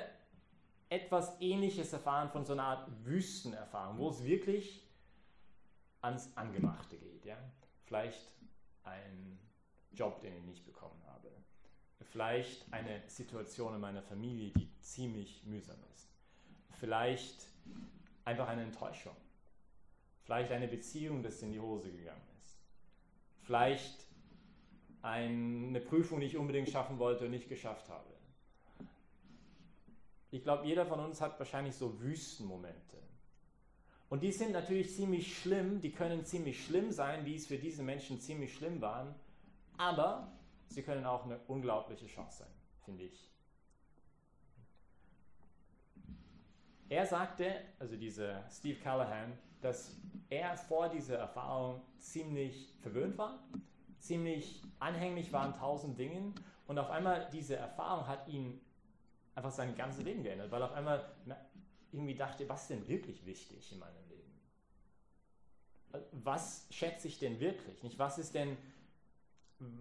etwas 0.89 1.41
Ähnliches 1.41 1.93
erfahren 1.93 2.31
von 2.31 2.45
so 2.45 2.53
einer 2.53 2.65
Art 2.65 2.89
Wüstenerfahrung, 3.05 3.99
wo 3.99 4.11
es 4.11 4.25
wirklich 4.25 4.87
ans 6.01 6.31
Angemachte 6.37 6.97
geht. 6.97 7.25
Ja? 7.25 7.37
Vielleicht 7.85 8.31
ein 8.85 9.39
Job, 9.93 10.21
den 10.21 10.37
ich 10.37 10.45
nicht 10.45 10.65
bekommen 10.65 11.03
habe. 11.07 11.31
Vielleicht 12.11 12.73
eine 12.73 13.03
Situation 13.09 13.75
in 13.75 13.81
meiner 13.81 14.03
Familie, 14.03 14.51
die 14.51 14.69
ziemlich 14.81 15.43
mühsam 15.45 15.77
ist. 15.95 16.09
Vielleicht 16.79 17.49
einfach 18.25 18.49
eine 18.49 18.63
Enttäuschung. 18.63 19.17
Vielleicht 20.25 20.53
eine 20.53 20.69
Beziehung, 20.69 21.23
das 21.23 21.43
in 21.43 21.53
die 21.53 21.61
Hose 21.61 21.91
gegangen 21.91 22.23
ist. 22.45 22.57
Vielleicht 23.43 24.07
eine 25.03 25.81
Prüfung, 25.81 26.21
die 26.21 26.27
ich 26.27 26.37
unbedingt 26.37 26.71
schaffen 26.71 26.99
wollte 26.99 27.27
und 27.27 27.31
nicht 27.31 27.49
geschafft 27.49 27.89
habe. 27.91 28.09
Ich 30.31 30.43
glaube, 30.43 30.67
jeder 30.67 30.87
von 30.87 30.99
uns 30.99 31.21
hat 31.21 31.39
wahrscheinlich 31.39 31.77
so 31.77 32.01
Wüstenmomente. 32.01 32.97
Und 34.09 34.23
die 34.23 34.33
sind 34.33 34.53
natürlich 34.53 34.95
ziemlich 34.95 35.39
schlimm, 35.39 35.81
die 35.81 35.93
können 35.93 36.25
ziemlich 36.25 36.65
schlimm 36.65 36.91
sein, 36.91 37.27
wie 37.27 37.37
es 37.37 37.47
für 37.47 37.59
diese 37.59 37.83
Menschen 37.83 38.21
ziemlich 38.21 38.55
schlimm 38.55 38.81
waren, 38.81 39.15
aber 39.77 40.33
sie 40.75 40.83
können 40.83 41.07
auch 41.07 41.25
eine 41.25 41.39
unglaubliche 41.47 42.07
Chance 42.07 42.39
sein, 42.39 42.53
finde 42.85 43.05
ich. 43.05 43.31
Er 46.89 47.07
sagte, 47.07 47.63
also 47.79 47.97
dieser 47.97 48.49
Steve 48.51 48.79
Callahan, 48.81 49.39
dass 49.61 49.97
er 50.29 50.57
vor 50.57 50.89
dieser 50.89 51.17
Erfahrung 51.19 51.81
ziemlich 51.99 52.75
verwöhnt 52.83 53.17
war, 53.17 53.43
ziemlich 53.99 54.63
anhänglich 54.79 55.33
war 55.33 55.43
an 55.43 55.55
tausend 55.55 55.99
Dingen 55.99 56.35
und 56.67 56.79
auf 56.79 56.91
einmal 56.91 57.29
diese 57.33 57.57
Erfahrung 57.57 58.07
hat 58.07 58.29
ihn 58.29 58.61
einfach 59.35 59.51
sein 59.51 59.75
ganzes 59.75 60.05
Leben 60.05 60.23
geändert, 60.23 60.51
weil 60.51 60.63
auf 60.63 60.73
einmal 60.73 61.11
irgendwie 61.91 62.15
dachte, 62.15 62.49
was 62.49 62.63
ist 62.63 62.71
denn 62.71 62.89
wirklich 62.89 63.25
wichtig 63.25 63.73
in 63.73 63.79
meinem 63.79 64.09
Leben? 64.09 64.41
Was 66.13 66.67
schätze 66.71 67.09
ich 67.09 67.19
denn 67.19 67.41
wirklich? 67.41 67.83
Nicht, 67.83 67.99
was 67.99 68.19
ist 68.19 68.35
denn, 68.35 68.57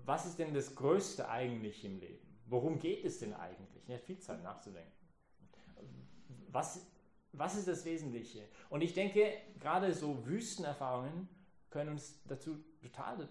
was 0.05 0.25
ist 0.25 0.39
denn 0.39 0.53
das 0.53 0.75
Größte 0.75 1.29
eigentlich 1.29 1.83
im 1.85 1.99
Leben? 1.99 2.25
Worum 2.45 2.79
geht 2.79 3.05
es 3.05 3.19
denn 3.19 3.33
eigentlich? 3.33 3.87
Hat 3.89 4.01
viel 4.01 4.19
Zeit 4.19 4.43
nachzudenken. 4.43 4.91
Was, 6.49 6.85
was 7.31 7.55
ist 7.55 7.67
das 7.67 7.85
Wesentliche? 7.85 8.47
Und 8.69 8.81
ich 8.81 8.93
denke, 8.93 9.33
gerade 9.59 9.93
so 9.93 10.25
Wüstenerfahrungen 10.25 11.27
können 11.69 11.91
uns 11.91 12.21
dazu 12.27 12.63
total 12.81 13.29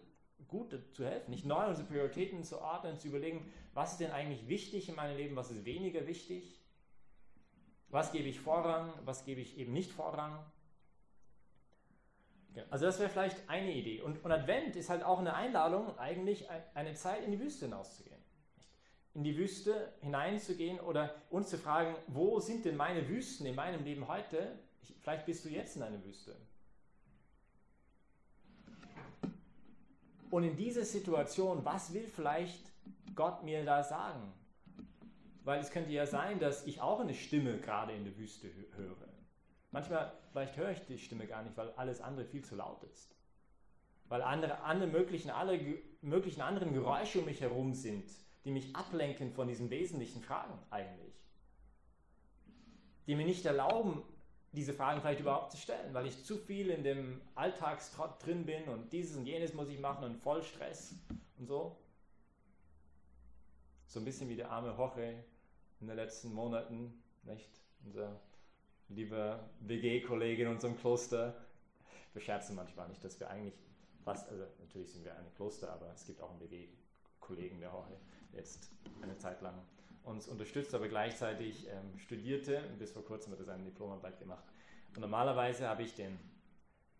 gut 0.49 0.77
zu 0.93 1.05
helfen. 1.05 1.31
Nicht 1.31 1.47
neu 1.47 1.69
unsere 1.69 1.87
Prioritäten 1.87 2.43
zu 2.43 2.61
ordnen, 2.61 2.99
zu 2.99 3.09
überlegen, 3.09 3.51
was 3.75 3.93
ist 3.93 4.01
denn 4.01 4.11
eigentlich 4.11 4.49
wichtig 4.49 4.89
in 4.89 4.97
meinem 4.97 5.17
Leben, 5.17 5.37
was 5.37 5.51
ist 5.51 5.65
weniger 5.65 6.07
wichtig? 6.07 6.61
Was 7.89 8.11
gebe 8.11 8.29
ich 8.29 8.41
Vorrang, 8.41 8.93
was 9.05 9.25
gebe 9.25 9.41
ich 9.41 9.59
eben 9.59 9.73
nicht 9.73 9.93
Vorrang? 9.93 10.45
Also 12.71 12.87
das 12.87 12.99
wäre 12.99 13.09
vielleicht 13.09 13.49
eine 13.49 13.73
Idee. 13.73 14.01
Und, 14.01 14.25
und 14.25 14.33
Advent 14.33 14.77
ist 14.77 14.91
halt 14.91 15.03
auch 15.03 15.19
eine 15.19 15.35
Einladung, 15.35 15.99
eigentlich 15.99 16.49
eine 16.75 16.95
Zeit 16.95 17.25
in 17.25 17.33
die 17.33 17.41
Wüste 17.41 17.67
hinauszugehen. 17.67 18.21
In 19.15 19.25
die 19.25 19.37
Wüste 19.37 19.93
hineinzugehen 20.01 20.81
oder 20.81 21.15
uns 21.31 21.51
zu 21.51 21.59
fragen, 21.59 21.95
wo 22.09 22.41
sind 22.41 22.65
denn 22.65 22.77
meine 22.77 23.09
Wüsten 23.09 23.47
in 23.47 23.55
meinem 23.55 23.85
Leben 23.85 24.09
heute? 24.09 24.59
Ich, 24.83 24.95
vielleicht 25.01 25.27
bist 25.27 25.45
du 25.45 25.49
jetzt 25.49 25.77
in 25.77 25.83
einer 25.83 26.03
Wüste. 26.05 26.35
Und 30.31 30.45
in 30.45 30.57
dieser 30.57 30.85
Situation, 30.85 31.63
was 31.65 31.93
will 31.93 32.07
vielleicht 32.07 32.73
Gott 33.15 33.45
mir 33.45 33.65
da 33.67 33.83
sagen? 33.83 34.33
Weil 35.45 35.61
es 35.61 35.71
könnte 35.71 35.93
ja 35.93 36.07
sein, 36.07 36.39
dass 36.39 36.67
ich 36.67 36.81
auch 36.81 37.01
eine 37.01 37.13
Stimme 37.13 37.59
gerade 37.59 37.93
in 37.93 38.05
der 38.05 38.17
Wüste 38.17 38.49
höre. 38.77 39.12
Manchmal, 39.73 40.13
vielleicht 40.31 40.57
höre 40.59 40.71
ich 40.71 40.85
die 40.87 40.99
Stimme 40.99 41.27
gar 41.27 41.43
nicht, 41.43 41.57
weil 41.57 41.71
alles 41.73 42.01
andere 42.03 42.27
viel 42.27 42.45
zu 42.45 42.55
laut 42.55 42.85
ist. 42.85 43.17
Weil 44.09 44.21
andere, 44.21 44.61
andere 44.61 44.89
möglichen, 44.89 45.31
alle 45.31 45.59
möglichen 46.03 46.43
anderen 46.43 46.75
Geräusche 46.75 47.21
um 47.21 47.25
mich 47.25 47.41
herum 47.41 47.73
sind, 47.73 48.05
die 48.45 48.51
mich 48.51 48.77
ablenken 48.77 49.33
von 49.33 49.49
diesen 49.49 49.71
wesentlichen 49.71 50.23
Fragen 50.23 50.59
eigentlich. 50.71 51.15
Die 53.07 53.15
mir 53.15 53.25
nicht 53.25 53.47
erlauben, 53.47 54.03
diese 54.53 54.75
Fragen 54.75 55.01
vielleicht 55.01 55.21
überhaupt 55.21 55.53
zu 55.53 55.57
stellen, 55.57 55.95
weil 55.95 56.07
ich 56.07 56.23
zu 56.23 56.37
viel 56.37 56.69
in 56.69 56.85
dem 56.85 57.23
Alltagstrott 57.35 58.25
drin 58.25 58.45
bin 58.45 58.69
und 58.69 58.93
dieses 58.93 59.17
und 59.17 59.25
jenes 59.25 59.55
muss 59.55 59.71
ich 59.71 59.81
machen 59.81 60.05
und 60.05 60.17
voll 60.17 60.43
Stress 60.43 60.95
und 61.39 61.47
so. 61.47 61.79
So 63.87 64.01
ein 64.01 64.05
bisschen 64.05 64.29
wie 64.29 64.37
der 64.37 64.51
arme 64.51 64.75
Jorge 64.77 65.25
in 65.81 65.87
den 65.87 65.97
letzten 65.97 66.35
Monaten, 66.35 67.03
nicht? 67.23 67.49
Unser 67.85 68.21
lieber 68.95 69.41
WG-Kollege 69.61 70.43
in 70.43 70.49
unserem 70.49 70.77
Kloster. 70.77 71.35
Wir 72.13 72.23
scherzen 72.23 72.57
manchmal 72.57 72.89
nicht, 72.89 73.03
dass 73.05 73.19
wir 73.19 73.31
eigentlich 73.31 73.55
fast, 74.05 74.29
also 74.29 74.45
natürlich 74.61 74.93
sind 74.93 75.05
wir 75.05 75.17
ein 75.17 75.33
Kloster, 75.37 75.73
aber 75.73 75.91
es 75.95 76.07
gibt 76.07 76.21
auch 76.21 76.31
einen 76.31 76.41
WG-Kollegen, 76.41 77.61
der 77.61 77.71
Jorge, 77.71 77.97
jetzt 78.33 78.71
eine 79.03 79.17
Zeit 79.17 79.41
lang 79.43 79.55
uns 80.05 80.27
unterstützt, 80.29 80.75
aber 80.75 80.89
gleichzeitig 80.89 81.69
ähm, 81.69 81.99
studierte. 81.99 82.63
Bis 82.79 82.93
vor 82.93 83.05
kurzem 83.05 83.33
hat 83.33 83.39
er 83.39 83.45
seine 83.45 83.65
Diplomarbeit 83.65 84.19
gemacht. 84.19 84.45
Und 84.95 85.01
normalerweise 85.01 85.69
habe 85.69 85.83
ich 85.85 85.95
den 85.95 86.19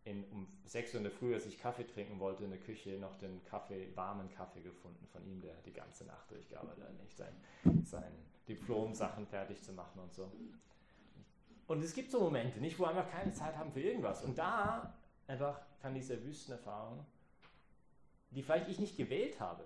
in, 0.05 0.25
um 0.31 0.47
6 0.65 0.95
Uhr 0.95 0.99
in 0.99 1.05
der 1.05 1.13
Früh, 1.13 1.35
als 1.35 1.47
ich 1.47 1.61
Kaffee 1.61 1.85
trinken 1.85 2.19
wollte 2.19 2.45
in 2.45 2.51
der 2.51 2.59
Küche, 2.59 2.99
noch 2.99 3.17
den 3.19 3.43
Kaffee, 3.45 3.89
warmen 3.95 4.29
Kaffee 4.31 4.61
gefunden 4.61 5.07
von 5.13 5.25
ihm, 5.27 5.41
der 5.41 5.55
die 5.65 5.73
ganze 5.73 6.05
Nacht 6.05 6.31
durchgearbeitet 6.31 6.85
hat, 6.85 7.01
nicht 7.01 7.17
sein, 7.17 7.35
sein 7.85 8.13
Diplom-Sachen 8.49 9.27
fertig 9.27 9.63
zu 9.63 9.73
machen 9.73 10.01
und 10.01 10.13
so. 10.13 10.31
Und 11.67 11.83
es 11.83 11.95
gibt 11.95 12.11
so 12.11 12.21
Momente, 12.21 12.61
nicht, 12.61 12.79
wo 12.79 12.85
einfach 12.85 13.11
keine 13.11 13.33
Zeit 13.33 13.57
haben 13.57 13.73
für 13.73 13.81
irgendwas. 13.81 14.23
Und 14.23 14.37
da 14.37 14.95
einfach 15.27 15.61
kann 15.81 15.95
diese 15.95 16.23
Wüstenerfahrung, 16.25 17.05
die 18.31 18.43
vielleicht 18.43 18.69
ich 18.69 18.79
nicht 18.79 18.97
gewählt 18.97 19.41
habe, 19.41 19.65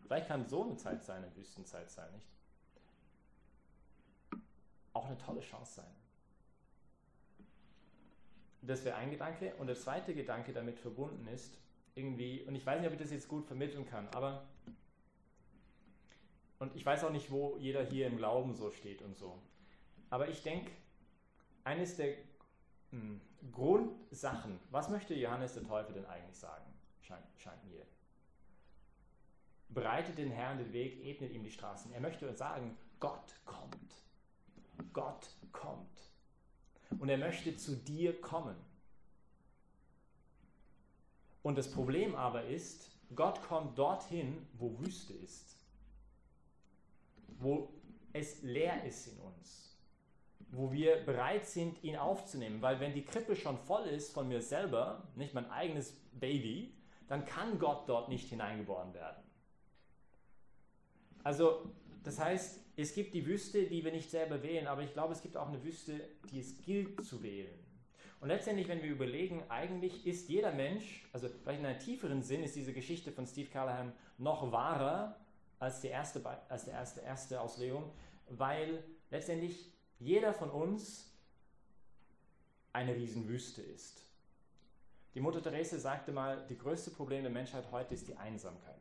vielleicht 0.00 0.28
kann 0.28 0.46
so 0.46 0.64
eine 0.64 0.76
Zeit 0.76 1.04
sein, 1.04 1.22
eine 1.24 1.36
Wüstenzeit 1.36 1.90
sein, 1.90 2.12
nicht? 2.12 2.26
Auch 4.92 5.06
eine 5.06 5.18
tolle 5.18 5.40
Chance 5.40 5.74
sein. 5.74 5.94
Das 8.62 8.84
wäre 8.84 8.96
ein 8.96 9.10
Gedanke. 9.10 9.54
Und 9.56 9.66
der 9.66 9.76
zweite 9.76 10.14
Gedanke 10.14 10.52
damit 10.52 10.78
verbunden 10.78 11.26
ist, 11.28 11.58
irgendwie, 11.94 12.42
und 12.44 12.54
ich 12.54 12.64
weiß 12.64 12.80
nicht, 12.80 12.88
ob 12.88 12.94
ich 12.94 13.00
das 13.00 13.10
jetzt 13.10 13.28
gut 13.28 13.46
vermitteln 13.46 13.86
kann, 13.86 14.08
aber 14.08 14.44
und 16.58 16.74
ich 16.76 16.86
weiß 16.86 17.04
auch 17.04 17.10
nicht, 17.10 17.30
wo 17.30 17.56
jeder 17.58 17.84
hier 17.84 18.06
im 18.06 18.16
Glauben 18.16 18.54
so 18.54 18.70
steht 18.70 19.02
und 19.02 19.16
so. 19.16 19.38
Aber 20.08 20.28
ich 20.28 20.42
denke, 20.42 20.70
eines 21.64 21.96
der 21.96 22.16
mh, 22.90 23.00
hm, 23.00 23.20
Grundsachen, 23.52 24.58
was 24.70 24.88
möchte 24.88 25.14
Johannes 25.14 25.54
der 25.54 25.64
Täufer 25.64 25.92
denn 25.92 26.06
eigentlich 26.06 26.38
sagen, 26.38 26.64
scheint, 27.00 27.24
scheint 27.36 27.64
mir. 27.64 27.84
Bereitet 29.68 30.18
den 30.18 30.30
Herrn 30.30 30.58
den 30.58 30.72
Weg, 30.72 31.04
ebnet 31.04 31.32
ihm 31.32 31.42
die 31.42 31.50
Straßen. 31.50 31.92
Er 31.92 32.00
möchte 32.00 32.28
uns 32.28 32.38
sagen, 32.38 32.78
Gott 33.00 33.34
kommt. 33.44 33.92
Gott 34.92 35.28
kommt. 35.52 36.12
Und 36.98 37.08
er 37.08 37.18
möchte 37.18 37.56
zu 37.56 37.76
dir 37.76 38.18
kommen. 38.20 38.56
Und 41.42 41.58
das 41.58 41.70
Problem 41.70 42.14
aber 42.14 42.44
ist, 42.44 42.90
Gott 43.14 43.42
kommt 43.42 43.76
dorthin, 43.76 44.46
wo 44.54 44.78
Wüste 44.78 45.12
ist 45.12 45.54
wo 47.38 47.68
es 48.12 48.42
leer 48.42 48.84
ist 48.84 49.08
in 49.08 49.18
uns, 49.18 49.73
wo 50.56 50.72
wir 50.72 50.96
bereit 51.04 51.46
sind, 51.46 51.82
ihn 51.82 51.96
aufzunehmen. 51.96 52.62
Weil 52.62 52.80
wenn 52.80 52.94
die 52.94 53.04
Krippe 53.04 53.36
schon 53.36 53.58
voll 53.58 53.86
ist 53.86 54.12
von 54.12 54.28
mir 54.28 54.40
selber, 54.40 55.02
nicht 55.16 55.34
mein 55.34 55.50
eigenes 55.50 55.92
Baby, 56.12 56.74
dann 57.08 57.24
kann 57.24 57.58
Gott 57.58 57.88
dort 57.88 58.08
nicht 58.08 58.28
hineingeboren 58.28 58.94
werden. 58.94 59.22
Also, 61.22 61.70
das 62.02 62.18
heißt, 62.18 62.60
es 62.76 62.94
gibt 62.94 63.14
die 63.14 63.26
Wüste, 63.26 63.66
die 63.66 63.84
wir 63.84 63.92
nicht 63.92 64.10
selber 64.10 64.42
wählen, 64.42 64.66
aber 64.66 64.82
ich 64.82 64.92
glaube, 64.92 65.12
es 65.12 65.22
gibt 65.22 65.36
auch 65.36 65.48
eine 65.48 65.62
Wüste, 65.62 66.00
die 66.30 66.40
es 66.40 66.60
gilt 66.62 67.04
zu 67.04 67.22
wählen. 67.22 67.58
Und 68.20 68.28
letztendlich, 68.28 68.68
wenn 68.68 68.82
wir 68.82 68.90
überlegen, 68.90 69.42
eigentlich 69.50 70.06
ist 70.06 70.28
jeder 70.28 70.52
Mensch, 70.52 71.06
also 71.12 71.28
vielleicht 71.28 71.60
in 71.60 71.66
einem 71.66 71.78
tieferen 71.78 72.22
Sinn 72.22 72.42
ist 72.42 72.56
diese 72.56 72.72
Geschichte 72.72 73.12
von 73.12 73.26
Steve 73.26 73.50
Callahan 73.50 73.92
noch 74.18 74.50
wahrer 74.50 75.16
als 75.58 75.80
die 75.80 75.88
erste, 75.88 76.22
als 76.48 76.64
die 76.64 76.70
erste, 76.70 77.00
erste 77.02 77.40
Auslegung, 77.40 77.90
weil 78.28 78.82
letztendlich 79.10 79.73
jeder 80.04 80.34
von 80.34 80.50
uns 80.50 81.10
eine 82.72 82.94
Riesenwüste 82.94 83.62
ist. 83.62 84.02
Die 85.14 85.20
Mutter 85.20 85.42
Therese 85.42 85.78
sagte 85.78 86.12
mal, 86.12 86.44
die 86.48 86.58
größte 86.58 86.90
Problem 86.90 87.22
der 87.22 87.32
Menschheit 87.32 87.64
heute 87.70 87.94
ist 87.94 88.06
die 88.08 88.16
Einsamkeit. 88.16 88.74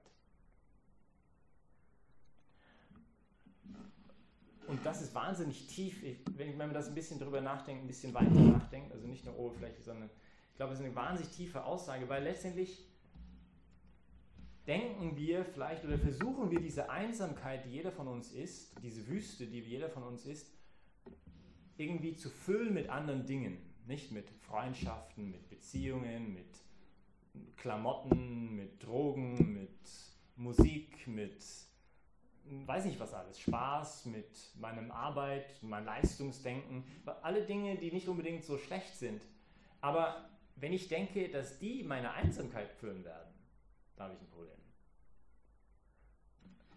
Und 4.68 4.86
das 4.86 5.02
ist 5.02 5.14
wahnsinnig 5.14 5.68
tief, 5.68 6.04
wenn 6.36 6.58
man 6.58 6.74
das 6.74 6.88
ein 6.88 6.96
bisschen 6.96 7.20
drüber 7.20 7.42
nachdenkt, 7.42 7.84
ein 7.84 7.88
bisschen 7.88 8.14
weiter 8.14 8.32
nachdenkt, 8.32 8.92
also 8.92 9.08
nicht 9.08 9.24
nur 9.24 9.38
oberflächlich, 9.38 9.86
sondern 9.86 10.10
ich 10.52 10.58
glaube, 10.58 10.74
es 10.74 10.80
ist 10.80 10.86
eine 10.86 10.96
wahnsinnig 10.96 11.34
tiefe 11.34 11.64
Aussage, 11.64 12.10
weil 12.10 12.24
letztendlich 12.24 12.86
denken 14.66 15.16
wir 15.16 15.46
vielleicht 15.46 15.86
oder 15.86 15.98
versuchen 15.98 16.50
wir 16.50 16.60
diese 16.60 16.90
Einsamkeit, 16.90 17.66
die 17.66 17.70
jeder 17.70 17.92
von 17.92 18.08
uns 18.08 18.32
ist, 18.32 18.76
diese 18.82 19.08
Wüste, 19.08 19.46
die 19.46 19.60
jeder 19.60 19.90
von 19.90 20.04
uns 20.04 20.26
ist, 20.26 20.48
irgendwie 21.78 22.16
zu 22.16 22.30
füllen 22.30 22.74
mit 22.74 22.90
anderen 22.90 23.26
Dingen. 23.26 23.58
Nicht 23.86 24.12
mit 24.12 24.30
Freundschaften, 24.48 25.32
mit 25.32 25.50
Beziehungen, 25.50 26.34
mit 26.34 27.56
Klamotten, 27.58 28.56
mit 28.56 28.84
Drogen, 28.84 29.54
mit 29.54 29.90
Musik, 30.36 31.08
mit 31.08 31.44
weiß 32.46 32.86
nicht 32.86 33.00
was 33.00 33.14
alles, 33.14 33.40
Spaß, 33.40 34.06
mit 34.06 34.28
meinem 34.56 34.92
Arbeit, 34.92 35.62
mein 35.62 35.86
Leistungsdenken, 35.86 36.84
alle 37.22 37.46
Dinge, 37.46 37.78
die 37.78 37.92
nicht 37.92 38.08
unbedingt 38.08 38.44
so 38.44 38.58
schlecht 38.58 38.96
sind. 38.96 39.22
Aber 39.82 40.30
wenn 40.56 40.74
ich 40.74 40.88
denke, 40.88 41.30
dass 41.30 41.58
die 41.60 41.84
meine 41.84 42.12
Einsamkeit 42.14 42.72
füllen 42.72 43.04
werden, 43.04 43.34
da 43.96 44.06
habe 44.06 44.14
ich 44.16 44.22
ein 44.22 44.28
Problem. 44.28 44.58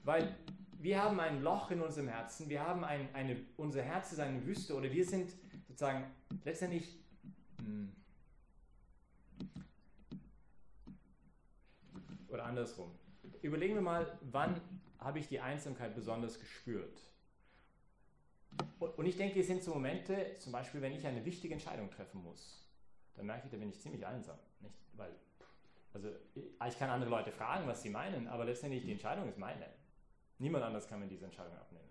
Weil 0.05 0.37
wir 0.79 1.03
haben 1.03 1.19
ein 1.21 1.43
Loch 1.43 1.71
in 1.71 1.81
unserem 1.81 2.09
Herzen, 2.09 2.49
wir 2.49 2.61
haben 2.61 2.85
ein, 2.85 3.15
eine, 3.15 3.37
unser 3.57 3.83
Herz 3.83 4.13
ist 4.13 4.21
eine 4.21 4.45
Wüste 4.47 4.75
oder 4.75 4.91
wir 4.91 5.05
sind 5.05 5.33
sozusagen 5.69 6.11
letztendlich 6.45 6.99
hm, 7.59 7.93
oder 12.29 12.45
andersrum. 12.45 12.91
Überlegen 13.43 13.75
wir 13.75 13.83
mal, 13.83 14.19
wann 14.23 14.61
habe 14.99 15.19
ich 15.19 15.29
die 15.29 15.41
Einsamkeit 15.41 15.95
besonders 15.95 16.39
gespürt? 16.39 17.01
Und 18.79 19.07
ich 19.07 19.17
denke, 19.17 19.41
es 19.41 19.47
sind 19.47 19.63
so 19.63 19.75
Momente, 19.75 20.37
zum 20.39 20.53
Beispiel, 20.53 20.81
wenn 20.81 20.93
ich 20.93 21.07
eine 21.07 21.25
wichtige 21.25 21.55
Entscheidung 21.55 21.91
treffen 21.91 22.23
muss, 22.23 22.67
dann 23.15 23.27
merke 23.27 23.47
ich, 23.47 23.51
da 23.51 23.57
bin 23.57 23.69
ich 23.69 23.81
ziemlich 23.81 24.07
einsam. 24.07 24.39
Nicht? 24.61 24.75
Weil, 24.95 25.11
also 25.93 26.09
ich 26.67 26.79
kann 26.79 26.91
andere 26.91 27.11
Leute 27.11 27.33
fragen, 27.33 27.67
was 27.67 27.83
sie 27.83 27.91
meinen, 27.91 28.27
aber 28.29 28.45
letztendlich 28.45 28.83
die 28.83 28.93
Entscheidung 28.93 29.29
ist 29.29 29.39
meine. 29.39 29.67
Niemand 30.39 30.65
anders 30.65 30.87
kann 30.89 31.01
mir 31.01 31.09
diese 31.09 31.25
Entscheidung 31.25 31.57
abnehmen. 31.57 31.89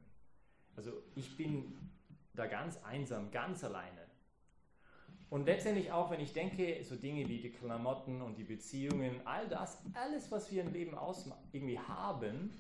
Also 0.76 0.92
ich 1.16 1.36
bin 1.36 1.78
da 2.34 2.48
ganz 2.48 2.84
einsam, 2.84 3.32
ganz 3.32 3.64
alleine. 3.64 4.06
Und 5.30 5.46
letztendlich 5.46 5.92
auch, 5.92 6.12
wenn 6.12 6.20
ich 6.20 6.34
denke, 6.34 6.84
so 6.84 6.96
Dinge 6.96 7.28
wie 7.28 7.40
die 7.40 7.52
Klamotten 7.52 8.22
und 8.22 8.38
die 8.38 8.44
Beziehungen, 8.44 9.26
all 9.26 9.48
das, 9.48 9.82
alles, 9.94 10.32
was 10.32 10.52
wir 10.52 10.62
im 10.62 10.72
Leben 10.72 10.96
irgendwie 11.52 11.80
haben, 11.80 12.52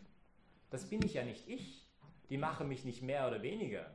das 0.71 0.89
bin 0.89 1.03
ich 1.03 1.13
ja 1.13 1.23
nicht 1.23 1.47
ich. 1.47 1.87
Die 2.29 2.37
machen 2.37 2.67
mich 2.67 2.85
nicht 2.85 3.03
mehr 3.03 3.27
oder 3.27 3.43
weniger. 3.43 3.91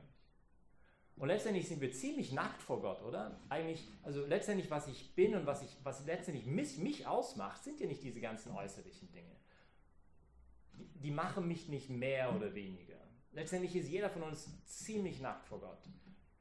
Und 1.17 1.29
letztendlich 1.29 1.69
sind 1.69 1.81
wir 1.83 1.93
ziemlich 1.93 2.33
nackt 2.33 2.63
vor 2.63 2.81
Gott, 2.81 3.03
oder? 3.03 3.39
Eigentlich, 3.51 3.87
also 4.03 4.25
letztendlich, 4.25 4.71
was 4.71 4.89
ich 4.89 5.15
bin 5.15 5.35
und 5.35 5.45
was, 5.45 5.63
ich, 5.63 5.77
was 5.83 6.07
letztendlich 6.07 6.47
mich, 6.47 6.79
mich 6.79 7.07
ausmacht, 7.07 7.63
sind 7.63 7.81
ja 7.81 7.87
nicht 7.87 8.03
diese 8.03 8.21
ganzen 8.21 8.53
äußerlichen 8.53 9.11
Dinge. 9.13 9.37
Die, 10.95 11.11
machen 11.11 11.49
mich 11.49 11.69
nicht 11.69 11.91
mehr 11.91 12.35
oder 12.35 12.55
weniger. 12.55 12.97
Letztendlich 13.33 13.75
ist 13.77 13.89
jeder 13.89 14.11
von 14.11 14.23
uns 14.23 14.49
ziemlich 14.67 15.21
nackt 15.21 15.47
vor 15.47 15.61
Gott. 15.61 15.89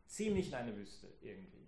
Ziemlich 0.05 0.49
in 0.49 0.55
eine 0.55 0.75
Wüste 0.75 1.07
irgendwie. 1.21 1.67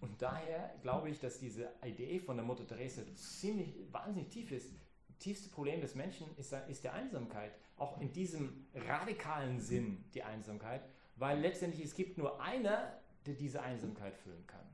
Und 0.00 0.20
daher 0.20 0.74
glaube 0.82 1.10
ich, 1.10 1.20
dass 1.20 1.38
diese 1.38 1.70
Idee 1.84 2.18
von 2.18 2.36
der 2.36 2.44
Mutter 2.44 2.66
Therese 2.66 3.14
ziemlich 3.14 3.74
wahnsinnig 3.92 4.30
tief 4.30 4.50
ist. 4.50 4.72
Das 5.08 5.18
tiefste 5.18 5.50
Problem 5.50 5.80
des 5.80 5.94
Menschen 5.94 6.26
ist, 6.36 6.52
ist 6.68 6.84
der 6.84 6.94
Einsamkeit. 6.94 7.52
Auch 7.76 8.00
in 8.00 8.12
diesem 8.12 8.66
radikalen 8.74 9.60
Sinn 9.60 10.04
die 10.14 10.22
Einsamkeit, 10.22 10.82
weil 11.16 11.40
letztendlich 11.40 11.84
es 11.84 11.94
gibt 11.94 12.18
nur 12.18 12.40
einer, 12.40 13.00
der 13.26 13.34
diese 13.34 13.62
Einsamkeit 13.62 14.16
füllen 14.16 14.46
kann. 14.46 14.66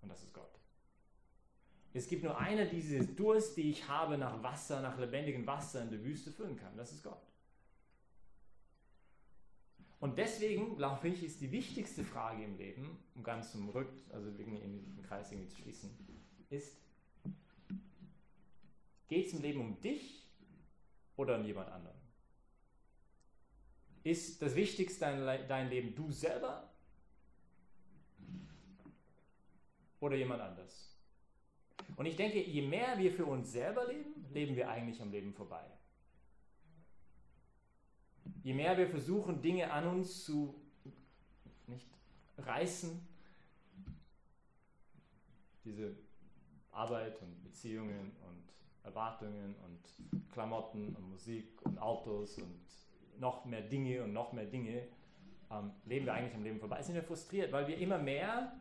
Und 0.00 0.08
das 0.08 0.22
ist 0.22 0.32
Gott. 0.32 0.59
Es 1.92 2.06
gibt 2.06 2.22
nur 2.22 2.38
einer, 2.38 2.64
der 2.64 2.72
diese 2.72 3.04
Durst, 3.04 3.56
die 3.56 3.70
ich 3.70 3.88
habe 3.88 4.16
nach 4.16 4.42
Wasser, 4.42 4.80
nach 4.80 4.98
lebendigem 4.98 5.46
Wasser 5.46 5.82
in 5.82 5.90
der 5.90 6.02
Wüste 6.04 6.30
füllen 6.30 6.56
kann. 6.56 6.76
Das 6.76 6.92
ist 6.92 7.02
Gott. 7.02 7.20
Und 9.98 10.16
deswegen, 10.16 10.76
glaube 10.76 11.08
ich, 11.08 11.22
ist 11.22 11.40
die 11.40 11.50
wichtigste 11.50 12.04
Frage 12.04 12.44
im 12.44 12.56
Leben, 12.56 12.98
um 13.14 13.22
ganz 13.22 13.52
zum 13.52 13.68
Rück, 13.68 13.92
also 14.10 14.28
irgendwie 14.28 14.58
den 14.58 15.02
Kreis 15.02 15.30
irgendwie 15.30 15.48
zu 15.48 15.60
schließen, 15.60 15.90
ist, 16.48 16.78
geht 19.08 19.26
es 19.26 19.34
im 19.34 19.42
Leben 19.42 19.60
um 19.60 19.80
dich 19.80 20.26
oder 21.16 21.36
um 21.38 21.44
jemand 21.44 21.70
anderen? 21.70 21.98
Ist 24.02 24.40
das 24.40 24.54
Wichtigste 24.54 25.00
dein, 25.00 25.48
dein 25.48 25.68
Leben 25.68 25.94
du 25.94 26.10
selber 26.10 26.72
oder 29.98 30.16
jemand 30.16 30.40
anders? 30.40 30.99
Und 31.96 32.06
ich 32.06 32.16
denke, 32.16 32.40
je 32.40 32.62
mehr 32.62 32.98
wir 32.98 33.12
für 33.12 33.26
uns 33.26 33.52
selber 33.52 33.86
leben, 33.86 34.26
leben 34.32 34.56
wir 34.56 34.68
eigentlich 34.68 35.00
am 35.00 35.10
Leben 35.10 35.32
vorbei. 35.32 35.64
Je 38.42 38.54
mehr 38.54 38.76
wir 38.78 38.88
versuchen, 38.88 39.40
Dinge 39.40 39.70
an 39.70 39.86
uns 39.86 40.24
zu 40.24 40.54
nicht 41.66 41.88
reißen, 42.38 43.06
diese 45.64 45.94
Arbeit 46.72 47.20
und 47.20 47.42
Beziehungen 47.42 48.12
und 48.26 48.84
Erwartungen 48.84 49.54
und 49.64 50.30
Klamotten 50.32 50.94
und 50.96 51.10
Musik 51.10 51.60
und 51.64 51.78
Autos 51.78 52.38
und 52.38 52.60
noch 53.18 53.44
mehr 53.44 53.62
Dinge 53.62 54.02
und 54.02 54.12
noch 54.12 54.32
mehr 54.32 54.46
Dinge, 54.46 54.88
ähm, 55.50 55.72
leben 55.84 56.06
wir 56.06 56.14
eigentlich 56.14 56.34
am 56.34 56.42
Leben 56.42 56.58
vorbei. 56.58 56.82
Sind 56.82 56.94
wir 56.94 57.02
frustriert, 57.02 57.52
weil 57.52 57.68
wir 57.68 57.76
immer 57.76 57.98
mehr 57.98 58.52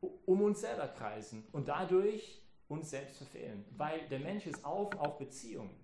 um 0.00 0.42
uns 0.42 0.60
selber 0.60 0.88
kreisen 0.88 1.44
und 1.52 1.68
dadurch 1.68 2.40
uns 2.68 2.90
selbst 2.90 3.16
verfehlen. 3.18 3.64
Weil 3.76 4.06
der 4.08 4.20
Mensch 4.20 4.46
ist 4.46 4.64
auf 4.64 4.94
auf 4.98 5.18
Beziehungen. 5.18 5.74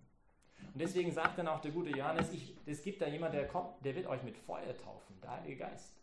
Und 0.72 0.80
deswegen 0.80 1.12
sagt 1.12 1.38
dann 1.38 1.48
auch 1.48 1.60
der 1.60 1.70
gute 1.70 1.90
Johannes, 1.90 2.28
es 2.66 2.82
gibt 2.82 3.00
da 3.00 3.08
jemand, 3.08 3.34
der 3.34 3.46
kommt, 3.46 3.84
der 3.84 3.94
wird 3.94 4.06
euch 4.06 4.22
mit 4.22 4.36
Feuer 4.36 4.76
taufen, 4.76 5.16
der 5.22 5.30
Heilige 5.30 5.56
Geist. 5.56 5.96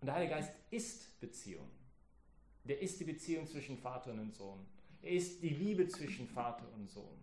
Und 0.00 0.06
der 0.06 0.14
Heilige 0.14 0.34
Geist 0.34 0.52
ist 0.70 1.18
Beziehung. 1.20 1.68
Der 2.64 2.80
ist 2.80 3.00
die 3.00 3.04
Beziehung 3.04 3.46
zwischen 3.46 3.78
Vater 3.78 4.12
und 4.12 4.34
Sohn. 4.34 4.66
Er 5.02 5.12
ist 5.12 5.42
die 5.42 5.48
Liebe 5.48 5.88
zwischen 5.88 6.28
Vater 6.28 6.66
und 6.74 6.88
Sohn. 6.88 7.18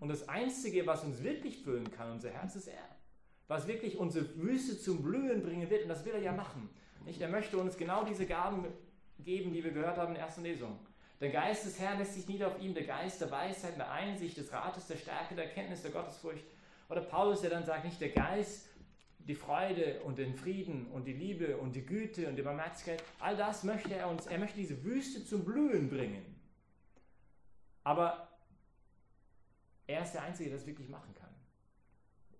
Und 0.00 0.08
das 0.08 0.28
Einzige, 0.28 0.86
was 0.86 1.04
uns 1.04 1.22
wirklich 1.22 1.58
füllen 1.58 1.90
kann, 1.90 2.12
unser 2.12 2.30
Herz, 2.30 2.54
ist 2.56 2.68
er. 2.68 2.96
Was 3.48 3.66
wirklich 3.66 3.96
unsere 3.96 4.36
Wüste 4.36 4.78
zum 4.78 5.02
Blühen 5.02 5.42
bringen 5.42 5.68
wird, 5.70 5.82
und 5.82 5.88
das 5.88 6.04
will 6.04 6.12
er 6.12 6.20
ja 6.20 6.32
machen. 6.32 6.68
Nicht? 7.04 7.20
Er 7.20 7.28
möchte 7.28 7.56
uns 7.58 7.76
genau 7.76 8.04
diese 8.04 8.26
Gaben 8.26 8.66
geben, 9.18 9.52
die 9.52 9.64
wir 9.64 9.70
gehört 9.70 9.96
haben 9.96 10.08
in 10.08 10.14
der 10.14 10.24
ersten 10.24 10.42
Lesung. 10.42 10.78
Der 11.20 11.30
Geist 11.30 11.64
des 11.64 11.78
Herrn 11.78 11.98
lässt 11.98 12.14
sich 12.14 12.28
nieder 12.28 12.48
auf 12.48 12.60
ihm, 12.60 12.74
der 12.74 12.84
Geist 12.84 13.20
der 13.20 13.30
Weisheit, 13.30 13.76
der 13.76 13.90
Einsicht, 13.90 14.36
des 14.36 14.52
Rates, 14.52 14.86
der 14.86 14.96
Stärke, 14.96 15.34
der 15.34 15.48
Kenntnis, 15.48 15.82
der 15.82 15.90
Gottesfurcht. 15.90 16.44
Oder 16.88 17.00
Paulus, 17.00 17.40
der 17.40 17.50
dann 17.50 17.64
sagt, 17.64 17.84
nicht 17.84 18.00
der 18.00 18.10
Geist, 18.10 18.68
die 19.18 19.34
Freude 19.34 20.00
und 20.02 20.18
den 20.18 20.34
Frieden 20.34 20.86
und 20.88 21.04
die 21.04 21.14
Liebe 21.14 21.56
und 21.56 21.74
die 21.74 21.84
Güte 21.84 22.28
und 22.28 22.36
die 22.36 22.42
Barmherzigkeit, 22.42 23.02
all 23.18 23.36
das 23.36 23.64
möchte 23.64 23.94
er 23.94 24.08
uns, 24.08 24.26
er 24.26 24.38
möchte 24.38 24.58
diese 24.58 24.84
Wüste 24.84 25.24
zum 25.24 25.44
Blühen 25.44 25.88
bringen. 25.88 26.36
Aber 27.82 28.28
er 29.86 30.02
ist 30.02 30.12
der 30.12 30.22
Einzige, 30.22 30.50
der 30.50 30.58
das 30.58 30.66
wirklich 30.66 30.88
machen 30.88 31.14
kann. 31.14 31.34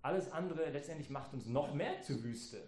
Alles 0.02 0.30
andere 0.30 0.70
letztendlich 0.70 1.10
macht 1.10 1.32
uns 1.32 1.46
noch 1.46 1.74
mehr 1.74 2.02
zur 2.02 2.22
Wüste. 2.22 2.62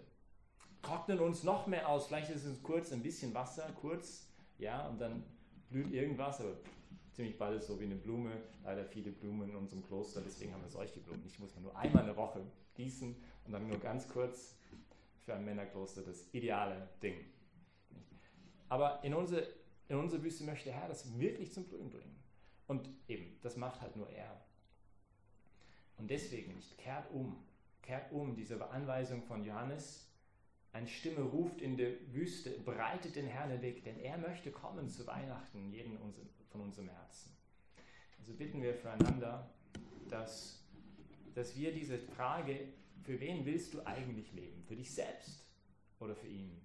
Trocknen 0.81 1.19
uns 1.19 1.43
noch 1.43 1.67
mehr 1.67 1.87
aus. 1.87 2.07
Vielleicht 2.07 2.29
ist 2.31 2.45
es 2.45 2.61
kurz 2.63 2.91
ein 2.91 3.03
bisschen 3.03 3.33
Wasser, 3.33 3.69
kurz, 3.79 4.27
ja, 4.57 4.87
und 4.87 4.99
dann 4.99 5.23
blüht 5.69 5.91
irgendwas, 5.91 6.41
aber 6.41 6.57
ziemlich 7.11 7.37
bald 7.37 7.59
ist 7.59 7.67
so 7.67 7.79
wie 7.79 7.85
eine 7.85 7.95
Blume. 7.95 8.31
Leider 8.63 8.85
viele 8.85 9.11
Blumen 9.11 9.49
in 9.49 9.55
unserem 9.55 9.83
Kloster, 9.83 10.21
deswegen 10.21 10.53
haben 10.53 10.63
wir 10.63 10.69
solche 10.69 10.99
Blumen. 10.99 11.23
Ich 11.25 11.39
muss 11.39 11.53
man 11.55 11.63
nur 11.63 11.77
einmal 11.77 12.03
eine 12.03 12.15
Woche 12.15 12.41
gießen 12.75 13.15
und 13.45 13.51
dann 13.51 13.67
nur 13.67 13.79
ganz 13.79 14.07
kurz 14.07 14.57
für 15.25 15.33
ein 15.33 15.45
Männerkloster 15.45 16.01
das 16.01 16.33
ideale 16.33 16.89
Ding. 17.01 17.15
Aber 18.67 19.03
in 19.03 19.13
unsere, 19.13 19.47
in 19.87 19.97
unsere 19.97 20.23
Wüste 20.23 20.43
möchte 20.43 20.65
der 20.65 20.79
Herr 20.79 20.87
das 20.87 21.19
wirklich 21.19 21.51
zum 21.51 21.65
Blühen 21.65 21.89
bringen. 21.89 22.15
Und 22.67 22.89
eben, 23.07 23.37
das 23.41 23.57
macht 23.57 23.81
halt 23.81 23.95
nur 23.95 24.09
er. 24.09 24.39
Und 25.97 26.09
deswegen 26.09 26.53
nicht, 26.53 26.77
kehrt 26.77 27.11
um, 27.11 27.35
kehrt 27.81 28.11
um, 28.11 28.35
diese 28.35 28.69
Anweisung 28.69 29.23
von 29.23 29.43
Johannes, 29.43 30.08
eine 30.71 30.87
Stimme 30.87 31.21
ruft 31.21 31.61
in 31.61 31.77
der 31.77 31.91
Wüste, 32.13 32.51
breitet 32.65 33.15
den 33.15 33.27
Herrn 33.27 33.49
den 33.49 33.61
Weg, 33.61 33.83
denn 33.83 33.99
er 33.99 34.17
möchte 34.17 34.51
kommen 34.51 34.89
zu 34.89 35.05
Weihnachten, 35.07 35.71
jeden 35.71 35.97
von 36.51 36.61
unserem 36.61 36.89
Herzen. 36.89 37.31
Also 38.19 38.33
bitten 38.33 38.61
wir 38.61 38.75
füreinander, 38.75 39.49
dass 40.09 40.59
dass 41.39 41.55
wir 41.55 41.73
diese 41.73 41.97
Frage, 41.97 42.67
für 43.03 43.19
wen 43.19 43.45
willst 43.45 43.73
du 43.73 43.85
eigentlich 43.85 44.31
leben? 44.33 44.63
Für 44.67 44.75
dich 44.75 44.93
selbst 44.93 45.45
oder 45.99 46.15
für 46.15 46.27
ihn? 46.27 46.61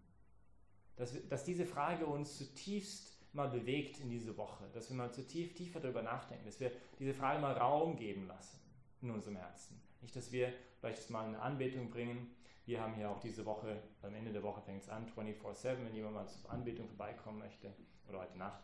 Dass, 0.96 1.14
dass 1.28 1.44
diese 1.44 1.64
Frage 1.64 2.06
uns 2.06 2.36
zutiefst 2.38 3.12
mal 3.32 3.48
bewegt 3.48 4.00
in 4.00 4.10
diese 4.10 4.36
Woche, 4.36 4.64
dass 4.72 4.90
wir 4.90 4.96
mal 4.96 5.12
zutiefst 5.12 5.56
tiefer 5.56 5.80
darüber 5.80 6.02
nachdenken, 6.02 6.44
dass 6.44 6.60
wir 6.60 6.70
diese 6.98 7.14
Frage 7.14 7.40
mal 7.40 7.52
Raum 7.52 7.96
geben 7.96 8.26
lassen 8.26 8.60
in 9.02 9.10
unserem 9.10 9.36
Herzen. 9.36 9.80
Nicht, 10.02 10.14
dass 10.14 10.30
wir 10.30 10.52
vielleicht 10.80 11.08
mal 11.10 11.26
eine 11.26 11.40
Anbetung 11.40 11.90
bringen. 11.90 12.30
Wir 12.66 12.80
haben 12.80 12.94
hier 12.94 13.10
auch 13.10 13.20
diese 13.20 13.44
Woche, 13.44 13.82
am 14.02 14.14
Ende 14.14 14.32
der 14.32 14.42
Woche 14.42 14.62
fängt 14.62 14.82
es 14.82 14.88
an, 14.88 15.06
24-7, 15.06 15.84
wenn 15.84 15.94
jemand 15.94 16.14
mal 16.14 16.26
zur 16.26 16.50
Anbetung 16.50 16.88
vorbeikommen 16.88 17.38
möchte, 17.38 17.74
oder 18.08 18.20
heute 18.20 18.38
Nacht, 18.38 18.62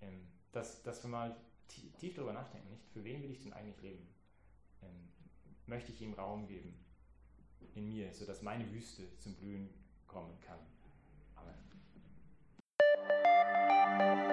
ähm, 0.00 0.26
dass, 0.52 0.82
dass 0.82 1.02
wir 1.02 1.10
mal 1.10 1.36
tief 1.68 2.14
darüber 2.14 2.32
nachdenken, 2.32 2.70
nicht? 2.70 2.88
Für 2.92 3.04
wen 3.04 3.22
will 3.22 3.30
ich 3.30 3.42
denn 3.42 3.52
eigentlich 3.52 3.80
leben? 3.82 4.08
Ähm, 4.82 5.08
möchte 5.66 5.92
ich 5.92 6.00
ihm 6.00 6.14
Raum 6.14 6.46
geben 6.46 6.74
in 7.74 7.88
mir, 7.88 8.12
sodass 8.12 8.42
meine 8.42 8.70
Wüste 8.72 9.14
zum 9.16 9.34
Blühen 9.34 9.68
kommen 10.06 10.38
kann? 10.40 10.58
Amen. 13.98 14.29